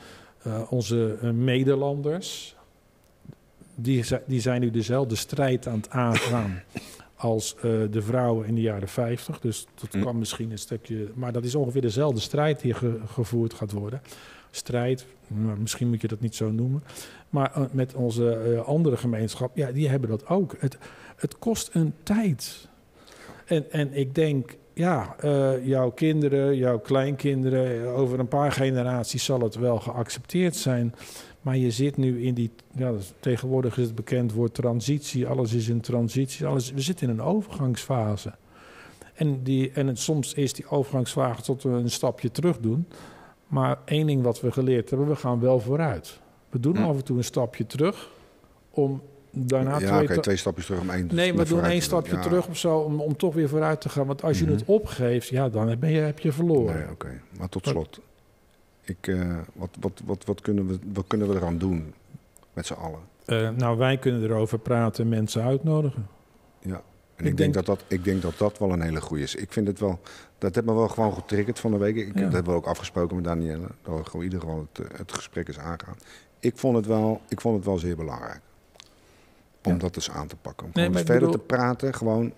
onze 0.70 1.18
Nederlanders. 1.34 2.56
Die, 3.76 4.04
die 4.28 4.40
zijn 4.42 4.62
nu 4.62 4.70
dezelfde 4.72 5.16
strijd 5.16 5.68
aan 5.68 5.78
het 5.78 5.90
aangaan 5.90 6.62
als 7.16 7.56
de 7.62 8.02
vrouwen 8.02 8.48
in 8.48 8.56
de 8.56 8.62
jaren 8.62 8.88
50. 8.88 9.40
Dus 9.40 9.68
dat 9.82 9.94
Hm. 9.94 10.02
kan 10.02 10.18
misschien 10.18 10.52
een 10.52 10.58
stukje... 10.58 11.12
Maar 11.16 11.32
dat 11.32 11.44
is 11.44 11.56
ongeveer 11.56 11.82
dezelfde 11.82 12.20
strijd 12.22 12.60
die 12.62 12.74
ge- 12.74 13.00
gevoerd 13.06 13.54
gaat 13.54 13.72
worden 13.72 14.02
strijd, 14.52 15.06
misschien 15.58 15.90
moet 15.90 16.02
je 16.02 16.08
dat 16.08 16.20
niet 16.20 16.36
zo 16.36 16.52
noemen. 16.52 16.84
Maar 17.30 17.52
eh, 17.54 17.64
met 17.72 17.94
onze 17.94 18.34
eh, 18.36 18.68
andere 18.68 18.98
gemeenschap, 18.98 19.58
ja, 19.58 19.72
die 19.72 19.90
hebben 19.90 20.10
dat 20.10 20.28
ook. 20.28 20.56
Het, 20.60 20.78
het 21.16 21.40
kost 21.40 21.70
een 21.74 21.94
tijd. 22.04 22.68
En, 23.46 23.72
en 23.72 23.94
ik 23.94 24.16
denk, 24.16 24.56
ja, 24.74 25.16
eh, 25.20 25.66
jouw 25.66 25.92
kinderen, 25.92 26.58
jouw 26.58 26.80
kleinkinderen, 26.80 27.88
over 27.88 28.20
een 28.20 28.28
paar 28.28 28.52
generaties 28.52 29.26
zal 29.26 29.40
het 29.40 29.56
wel 29.56 29.80
geaccepteerd 29.80 30.56
zijn. 30.56 30.96
Maar 31.42 31.58
je 31.58 31.72
zit 31.72 31.98
nu 31.98 32.24
in 32.24 32.34
die, 32.34 32.52
ja, 32.76 32.94
tegenwoordig 33.20 33.78
is 33.78 33.86
het 33.86 33.96
bekend 33.96 34.34
woord 34.34 34.54
transitie. 34.54 35.28
Alles 35.28 35.54
is 35.54 35.68
in 35.68 35.82
transitie. 35.82 36.46
Alles, 36.46 36.72
we 36.72 36.82
zitten 36.82 37.10
in 37.10 37.14
een 37.14 37.26
overgangsfase. 37.26 38.34
En, 39.14 39.44
die, 39.44 39.72
en 39.72 39.88
het, 39.88 40.00
soms 40.00 40.34
is 40.34 40.54
die 40.54 40.70
overgangsfase 40.70 41.42
tot 41.42 41.64
we 41.64 41.70
een 41.70 41.90
stapje 41.90 42.32
terug 42.32 42.60
doen. 42.60 42.88
Maar 43.52 43.78
één 43.86 44.08
ding 44.08 44.24
wat 44.24 44.42
we 44.42 44.52
geleerd 44.52 44.90
hebben, 44.90 45.08
we 45.08 45.16
gaan 45.16 45.40
wel 45.40 45.60
vooruit. 45.60 46.20
We 46.50 46.60
doen 46.60 46.76
Hm. 46.78 46.84
af 46.84 46.96
en 46.96 47.04
toe 47.04 47.18
een 47.18 47.24
stapje 47.24 47.66
terug 47.66 48.10
om 48.70 49.02
daarna 49.32 49.80
ja, 49.80 49.96
twee... 49.98 50.08
ta- 50.08 50.20
twee 50.22 50.36
stapjes 50.36 50.66
terug 50.66 50.82
om 50.82 50.90
één 50.90 51.10
Nee, 51.12 51.34
we 51.34 51.46
doen 51.46 51.64
één 51.64 51.82
stapje 51.82 52.16
Ja. 52.16 52.22
terug 52.22 52.48
of 52.48 52.58
zo 52.58 52.78
om, 52.78 53.00
om 53.02 53.18
toch 53.18 53.34
weer 53.34 53.50
vooruit 53.50 53.82
te 53.82 53.90
gaan. 53.90 54.08
Want 54.08 54.24
als 54.24 54.40
je 54.40 54.44
Mhm. 54.46 54.54
het 54.54 54.64
opgeeft, 54.66 55.28
ja, 55.28 55.50
dan 55.50 55.80
ben 55.80 55.90
je, 55.92 56.00
heb 56.00 56.20
je 56.20 56.32
verloren. 56.32 56.76
Nee, 56.76 56.90
oké. 56.92 57.22
Maar 57.38 57.50
tot 57.50 57.68
slot. 57.68 58.00
Ik, 58.84 59.08
eh, 59.08 59.38
wat, 59.54 59.70
wat, 59.80 60.02
wat, 60.06 60.26
wat, 60.26 60.42
kunnen 60.42 60.68
we, 60.68 60.80
wat 60.94 61.04
kunnen 61.08 61.28
we 61.30 61.36
eraan 61.36 61.58
doen 61.58 61.94
met 62.54 62.66
z'n 62.66 62.74
allen? 62.74 63.00
Eh, 63.26 63.50
nou, 63.50 63.78
wij 63.78 63.98
kunnen 63.98 64.24
erover 64.24 64.60
praten 64.60 65.04
en 65.04 65.10
mensen 65.10 65.44
uitnodigen. 65.44 66.08
Ja. 66.60 66.82
En 67.22 67.28
Ik 67.28 67.32
ik, 67.32 67.38
denk, 67.38 67.54
denk- 67.54 67.66
dat 67.66 67.78
dat, 67.80 67.86
ik 67.88 68.04
denk 68.04 68.22
dat 68.22 68.38
dat 68.38 68.58
wel 68.58 68.72
een 68.72 68.82
hele 68.82 69.02
goede 69.02 69.24
is. 69.24 69.36
Ik 69.36 69.52
vind 69.54 69.68
het 69.68 69.80
wel, 69.80 70.00
dat 70.38 70.56
heeft 70.56 70.68
me 70.68 70.74
wel 70.74 70.88
gewoon 70.88 71.14
getriggerd 71.14 71.60
van 71.60 71.72
de 71.72 71.78
week. 71.78 71.96
Ik, 71.96 72.06
Ja. 72.16 72.22
Dat 72.22 72.34
hebben 72.34 72.52
we 72.52 72.58
ook 72.58 72.66
afgesproken 72.66 73.16
met 73.16 73.26
Danielle. 73.26 73.68
Dat 73.82 73.98
we 73.98 74.06
gewoon 74.06 74.24
ieder 74.26 74.40
geval 74.40 74.68
het, 74.74 74.88
het 74.98 75.14
gesprek 75.14 75.48
is 75.48 75.60
aangaan. 75.60 75.96
Ik 76.40 76.58
vond 76.58 76.76
het 76.76 76.86
wel, 76.86 77.22
ik 77.28 77.42
vond 77.42 77.56
het 77.56 77.66
wel 77.66 77.78
zeer 77.78 77.96
belangrijk. 77.96 78.40
Om 79.64 79.72
Ja. 79.72 79.78
dat 79.78 79.96
eens 79.96 80.12
aan 80.12 80.28
te 80.28 80.36
pakken. 80.36 80.66
Om 80.66 80.72
Nee, 80.74 80.92
verder 80.92 81.14
bedoel- 81.16 81.32
te 81.32 81.38
praten. 81.38 81.94
Gewoon, 81.94 82.34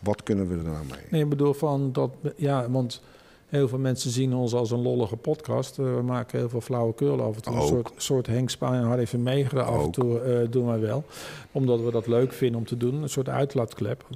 wat 0.00 0.22
kunnen 0.22 0.48
we 0.48 0.56
er 0.56 0.62
nou 0.70 0.84
mee? 0.90 1.00
Nee, 1.10 1.22
ik 1.22 1.28
bedoel 1.28 1.54
van 1.54 1.92
dat... 1.92 2.10
Ja, 2.36 2.70
want 2.70 3.02
heel 3.46 3.68
veel 3.68 3.78
mensen 3.78 4.10
zien 4.10 4.34
ons 4.34 4.54
als 4.54 4.70
een 4.70 4.82
lollige 4.82 5.16
podcast. 5.16 5.78
Eh, 5.78 5.94
we 5.94 6.02
maken 6.02 6.38
heel 6.38 6.48
veel 6.48 6.60
flauwekul 6.60 7.22
af 7.22 7.36
en 7.36 7.42
toe. 7.42 7.54
Een 7.54 7.66
soort, 7.66 7.92
soort 7.96 8.26
Henk 8.26 8.50
Spaan 8.50 8.74
en 8.74 8.82
Harry 8.82 9.06
Vermeegeren 9.06 9.66
af 9.66 9.84
en 9.84 9.90
toe 9.90 10.20
eh, 10.20 10.50
doen 10.50 10.66
wij 10.66 10.80
wel. 10.80 11.04
Omdat 11.52 11.80
we 11.80 11.90
dat 11.90 12.06
leuk 12.06 12.32
vinden 12.32 12.58
om 12.58 12.66
te 12.66 12.76
doen. 12.76 13.02
Een 13.02 13.08
soort 13.08 13.28
uitlaatklep. 13.28 14.06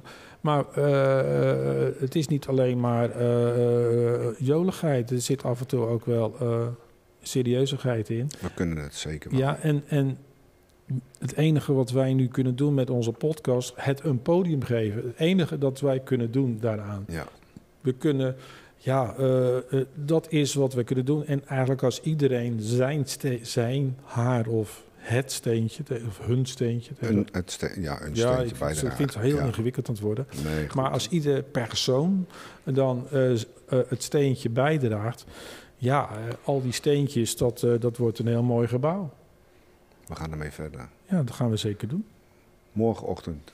Maar 0.41 0.65
eh, 0.73 1.89
het 1.99 2.15
is 2.15 2.27
niet 2.27 2.47
alleen 2.47 2.79
maar 2.79 3.09
joligheid. 4.37 5.11
Er 5.11 5.21
zit 5.21 5.43
af 5.43 5.59
en 5.59 5.67
toe 5.67 5.85
ook 5.85 6.05
wel 6.05 6.35
serieuzigheid 7.21 8.09
in. 8.09 8.29
We 8.39 8.49
kunnen 8.55 8.77
het 8.77 8.95
zeker 8.95 9.31
wel. 9.31 9.39
Ja, 9.39 9.59
en, 9.59 9.83
en 9.87 10.17
het 11.19 11.35
enige 11.35 11.73
wat 11.73 11.91
wij 11.91 12.13
nu 12.13 12.27
kunnen 12.27 12.55
doen 12.55 12.73
met 12.73 12.89
onze 12.89 13.11
podcast, 13.11 13.73
het 13.75 14.03
een 14.03 14.21
podium 14.21 14.63
geven. 14.63 15.03
Het 15.03 15.17
enige 15.17 15.57
dat 15.57 15.79
wij 15.79 15.99
kunnen 15.99 16.31
doen 16.31 16.57
daaraan. 16.61 17.05
Ja. 17.07 17.27
We 17.81 17.93
kunnen, 17.93 18.35
ja, 18.83 19.15
eh, 19.15 19.57
dat 19.95 20.31
is 20.31 20.53
wat 20.53 20.73
we 20.73 20.83
kunnen 20.83 21.05
doen. 21.05 21.25
En 21.25 21.47
eigenlijk 21.47 21.83
als 21.83 22.01
iedereen 22.01 22.57
zijn, 22.61 23.05
zijn 23.41 23.97
haar 24.03 24.47
of 24.47 24.83
het 24.95 25.31
steentje, 25.31 25.83
te- 25.83 26.03
of 26.07 26.19
hun 26.19 26.45
steentje. 26.45 26.93
te- 26.93 27.07
Een, 27.07 27.27
het 27.31 27.71
ja, 27.75 28.01
een 28.01 28.15
ja, 28.15 28.33
steentje 28.33 28.53
ik 28.53 28.59
bij 28.59 28.75
vind, 28.75 28.97
de 28.97 29.03
het 29.03 29.17
heel 29.17 29.35
ja. 29.35 29.45
ingewikkeld 29.45 29.87
aan 29.87 29.93
het 29.93 30.03
worden. 30.03 30.27
Nee. 30.43 30.67
Maar 30.75 30.89
als 30.89 31.09
ieder 31.09 31.43
persoon 31.43 32.25
dan 32.63 33.07
eh, 33.11 33.31
het 33.87 34.03
steentje 34.03 34.49
bijdraagt, 34.49 35.25
ja, 35.77 36.09
al 36.43 36.61
die 36.61 36.71
steentjes, 36.71 37.37
dat, 37.37 37.65
dat 37.79 37.97
wordt 37.97 38.19
een 38.19 38.27
heel 38.27 38.43
mooi 38.43 38.67
gebouw. 38.67 39.09
We 40.07 40.15
gaan 40.15 40.31
ermee 40.31 40.51
verder. 40.51 40.87
Ja, 41.09 41.23
dat 41.23 41.35
gaan 41.35 41.49
we 41.49 41.57
zeker 41.57 41.87
doen. 41.87 42.05
Morgenochtend. 42.71 43.51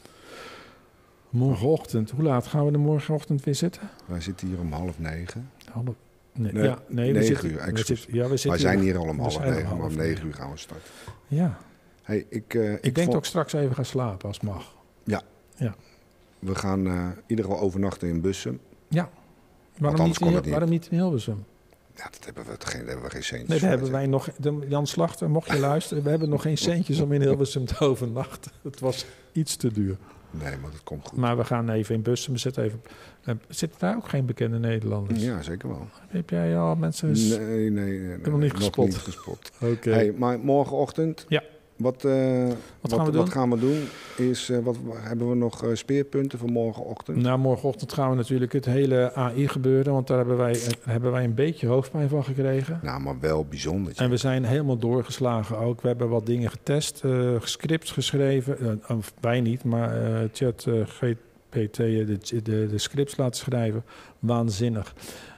Morgenochtend. 1.38 2.12
Hoe 2.12 2.24
laat 2.24 2.48
gaan 2.48 2.66
we 2.66 2.72
de 2.72 2.78
morgenochtend 2.78 3.44
weer 3.44 3.56
zitten? 3.56 3.82
Wij 4.06 4.22
zitten 4.22 4.48
hier 4.48 4.60
om 4.60 4.72
half 4.72 5.00
negen. 5.00 5.50
Half, 5.72 5.86
nee, 6.34 6.52
Nee, 6.52 6.64
ja, 6.64 6.80
nee, 6.88 7.14
we 7.14 7.20
negen 7.20 7.28
zitten, 7.28 7.50
uur, 7.50 7.74
we 7.74 7.84
zitten, 7.84 8.16
ja, 8.16 8.24
we 8.24 8.30
zitten 8.30 8.50
Wij 8.50 8.60
zijn 8.60 8.80
hier 8.80 8.98
al 8.98 9.08
om 9.08 9.16
we 9.16 9.22
half 9.22 9.40
negen, 9.40 9.78
maar 9.78 9.86
om 9.86 9.96
negen 9.96 10.28
uur 10.28 10.34
gaan 10.34 10.52
we 10.52 10.58
starten. 10.58 10.88
Ja, 11.28 11.58
Hey, 12.04 12.26
ik, 12.30 12.54
eh, 12.54 12.74
ik, 12.74 12.96
denk 12.96 13.12
dat 13.12 13.18
ik 13.18 13.26
straks 13.26 13.54
even 13.54 13.76
ga 13.76 13.84
slapen 13.84 14.28
als 14.28 14.38
het 14.38 14.46
mag. 14.50 14.76
We 16.40 16.56
gaan 16.56 16.88
eh, 16.88 16.94
in 16.94 17.24
ieder 17.28 17.46
geval 17.46 17.60
overnachten 17.60 18.08
in 18.08 18.22
Bussen. 18.22 18.60
Waarom, 19.78 20.00
anders 20.00 20.20
niet 20.20 20.30
in, 20.30 20.36
niet. 20.36 20.50
waarom 20.50 20.70
niet 20.70 20.88
in 20.92 20.98
Hilversum? 20.98 21.46
Ja, 21.96 22.04
dat 22.04 22.26
hebben 22.26 22.46
we, 22.46 22.56
geen, 22.60 22.80
daar 22.80 22.90
hebben 22.90 23.06
we 23.06 23.12
geen 23.12 23.24
centjes 23.24 23.50
Nee, 23.50 23.60
daar 23.60 23.70
hebben 23.70 23.92
wij 23.92 24.06
nog... 24.06 24.30
de- 24.38 24.66
Jan 24.68 24.88
Slachter, 24.88 25.30
mocht 25.30 25.52
je 25.52 25.60
luisteren, 25.60 26.04
we 26.04 26.10
hebben 26.10 26.30
nog 26.30 26.42
geen 26.42 26.58
centjes 26.58 27.00
om 27.00 27.14
in 27.14 27.22
Hilversum 27.22 27.66
te 27.66 27.80
overnachten. 27.80 28.52
Het 28.64 28.80
was 28.80 29.06
iets 29.32 29.56
te 29.56 29.72
duur. 29.72 29.98
Nee, 30.32 30.58
maar 30.58 30.72
dat 30.72 30.84
komt 30.84 31.08
goed. 31.08 31.18
Maar 31.18 31.38
we 31.38 31.44
gaan 31.44 31.70
even 31.70 31.96
in 31.96 32.02
Bussum. 32.02 32.34
We 32.34 32.40
zitten 32.40 32.64
even... 32.64 32.82
eh, 33.24 33.34
Zitten 33.50 33.80
daar 33.80 33.96
ook 33.96 34.10
geen 34.10 34.26
bekende 34.26 34.60
Nederlanders? 34.60 35.24
Ja, 35.24 35.42
zeker 35.42 35.70
wel. 35.70 35.88
Heb 36.08 36.30
jij 36.30 36.58
al 36.58 36.76
mensen... 36.76 37.12
Nee, 37.12 37.40
nee, 37.40 37.70
nee. 37.70 38.00
nee, 38.00 38.18
nog 38.18 38.40
niet 38.40 38.54
gespot. 38.54 38.86
niet 38.86 38.96
gespot. 38.98 39.52
Oké. 39.74 39.90
Hey, 39.92 40.12
maar 40.18 40.40
morgenochtend, 40.40 41.26
Ja. 41.28 41.44
Wat, 41.78 42.06
eh, 42.06 42.48
Wat 42.82 42.94
gaan 42.94 43.06
we 43.06 43.12
doen? 43.12 43.22
wat 43.22 43.30
gaan 43.30 43.50
we 43.50 43.60
doen? 43.60 43.88
Is, 44.18 44.50
eh, 44.50 44.58
wat, 44.60 44.78
hebben 44.96 45.30
we 45.30 45.36
nog 45.36 45.64
eh, 45.64 45.70
speerpunten 45.74 46.40
voor 46.40 46.52
morgenochtend? 46.52 47.18
Nou, 47.18 47.40
morgenochtend 47.40 47.94
gaan 47.94 48.10
we 48.10 48.16
natuurlijk 48.16 48.54
het 48.54 48.66
hele 48.66 49.14
AI 49.14 49.48
gebeuren, 49.48 49.94
want 49.94 50.08
daar 50.08 50.18
hebben 50.18 50.38
wij, 50.38 50.60
hebben 50.82 51.12
wij 51.12 51.24
een 51.24 51.34
beetje 51.34 51.68
hoofdpijn 51.68 52.10
van 52.10 52.24
gekregen. 52.24 52.80
Nou, 52.84 53.02
maar 53.02 53.20
wel 53.20 53.46
bijzonder. 53.46 53.94
En 53.96 54.10
we 54.10 54.18
zijn 54.18 54.44
helemaal 54.44 54.78
doorgeslagen 54.78 55.58
ook. 55.58 55.82
We 55.82 55.88
hebben 55.88 56.10
wat 56.10 56.26
dingen 56.26 56.50
getest, 56.50 57.02
eh 57.04 57.36
scripts 57.42 57.92
geschreven. 57.92 58.82
Of 58.88 59.14
wij 59.20 59.42
niet, 59.42 59.64
maar 59.64 60.04
eh, 60.04 60.30
chat 60.34 60.68
GPT 60.86 61.76
de, 61.76 62.18
de, 62.44 62.68
de 62.68 62.78
scripts 62.78 63.18
laten 63.18 63.36
schrijven. 63.36 63.84
Waanzinnig. 64.20 64.94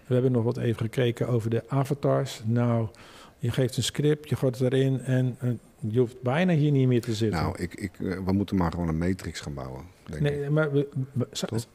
We 0.08 0.13
hebben 0.13 0.32
nog 0.32 0.43
wat 0.43 0.58
even 0.58 0.82
gekeken 0.82 1.28
over 1.28 1.49
de 1.49 1.63
avatars. 1.67 2.41
Nou, 2.45 2.88
je 3.39 3.52
geeft 3.52 3.78
een 3.78 3.84
script, 3.84 4.30
je 4.30 4.36
gooit 4.36 4.60
het 4.60 4.73
erin 4.73 4.99
en 5.02 5.36
eh, 5.39 5.49
je 5.91 5.99
hoeft 5.99 6.21
bijna 6.21 6.54
hier 6.54 6.71
niet 6.71 6.88
meer 6.88 7.02
te 7.02 7.13
zitten. 7.13 7.41
Nou, 7.41 7.56
ik, 7.58 7.73
ik, 7.75 7.91
eh, 7.99 8.17
we 8.25 8.32
moeten 8.32 8.56
maar 8.56 8.71
gewoon 8.71 8.88
een 8.88 8.97
matrix 8.97 9.39
gaan 9.39 9.54
bouwen. 9.54 9.84
Denk 10.06 10.21
ik. 10.25 10.39
nee, 10.39 10.49
maar 10.49 10.71
we- 10.71 10.88
we- 11.13 11.28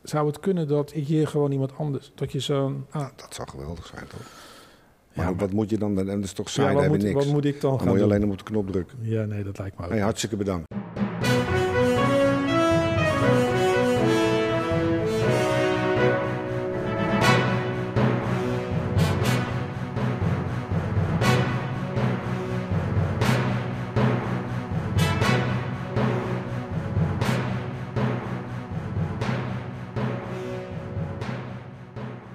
zou, 0.02 0.26
het 0.26 0.40
kunnen 0.40 0.68
dat 0.68 0.92
hier 0.92 1.26
gewoon 1.28 1.52
iemand 1.52 1.76
anders, 1.78 2.12
dat 2.14 2.32
je 2.32 2.40
zo'n... 2.40 2.84
Ah, 2.90 3.08
Dat 3.16 3.34
zou 3.34 3.48
geweldig 3.48 3.86
zijn, 3.86 4.06
toch? 4.08 4.20
Ja, 4.20 5.22
Maar 5.22 5.24
maar- 5.30 5.40
wat 5.40 5.52
moet 5.52 5.70
je 5.70 5.78
dan? 5.78 5.98
En 5.98 6.06
dat 6.06 6.24
is 6.24 6.32
toch 6.32 6.48
saai, 6.50 6.68
ja, 6.68 6.74
wat, 6.74 6.88
moet, 6.88 7.02
niks. 7.02 7.14
wat 7.14 7.26
moet 7.32 7.44
ik 7.44 7.60
dan 7.60 7.70
Dan 7.70 7.78
gaan 7.78 7.88
moet 7.88 7.96
je 7.98 8.04
doen? 8.04 8.12
alleen 8.16 8.30
op 8.30 8.38
de 8.38 8.44
knop 8.44 8.70
drukken. 8.70 8.98
Ja, 9.00 9.24
nee, 9.24 9.44
dat 9.44 9.58
lijkt 9.58 9.78
me 9.78 9.84
ook. 9.84 9.90
Hey, 9.90 10.00
hartstikke 10.00 10.36
bedankt. 10.36 10.66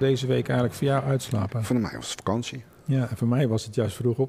Deze 0.00 0.26
week 0.26 0.46
eigenlijk 0.48 0.78
voor 0.78 0.86
jou 0.86 1.04
uitslapen. 1.04 1.64
Voor 1.64 1.80
mij 1.80 1.92
was 1.94 2.10
het 2.10 2.20
vakantie. 2.24 2.64
Ja, 2.84 3.08
en 3.08 3.16
voor 3.16 3.28
mij 3.28 3.48
was 3.48 3.64
het 3.64 3.74
juist 3.74 3.96
vroeg 3.96 4.18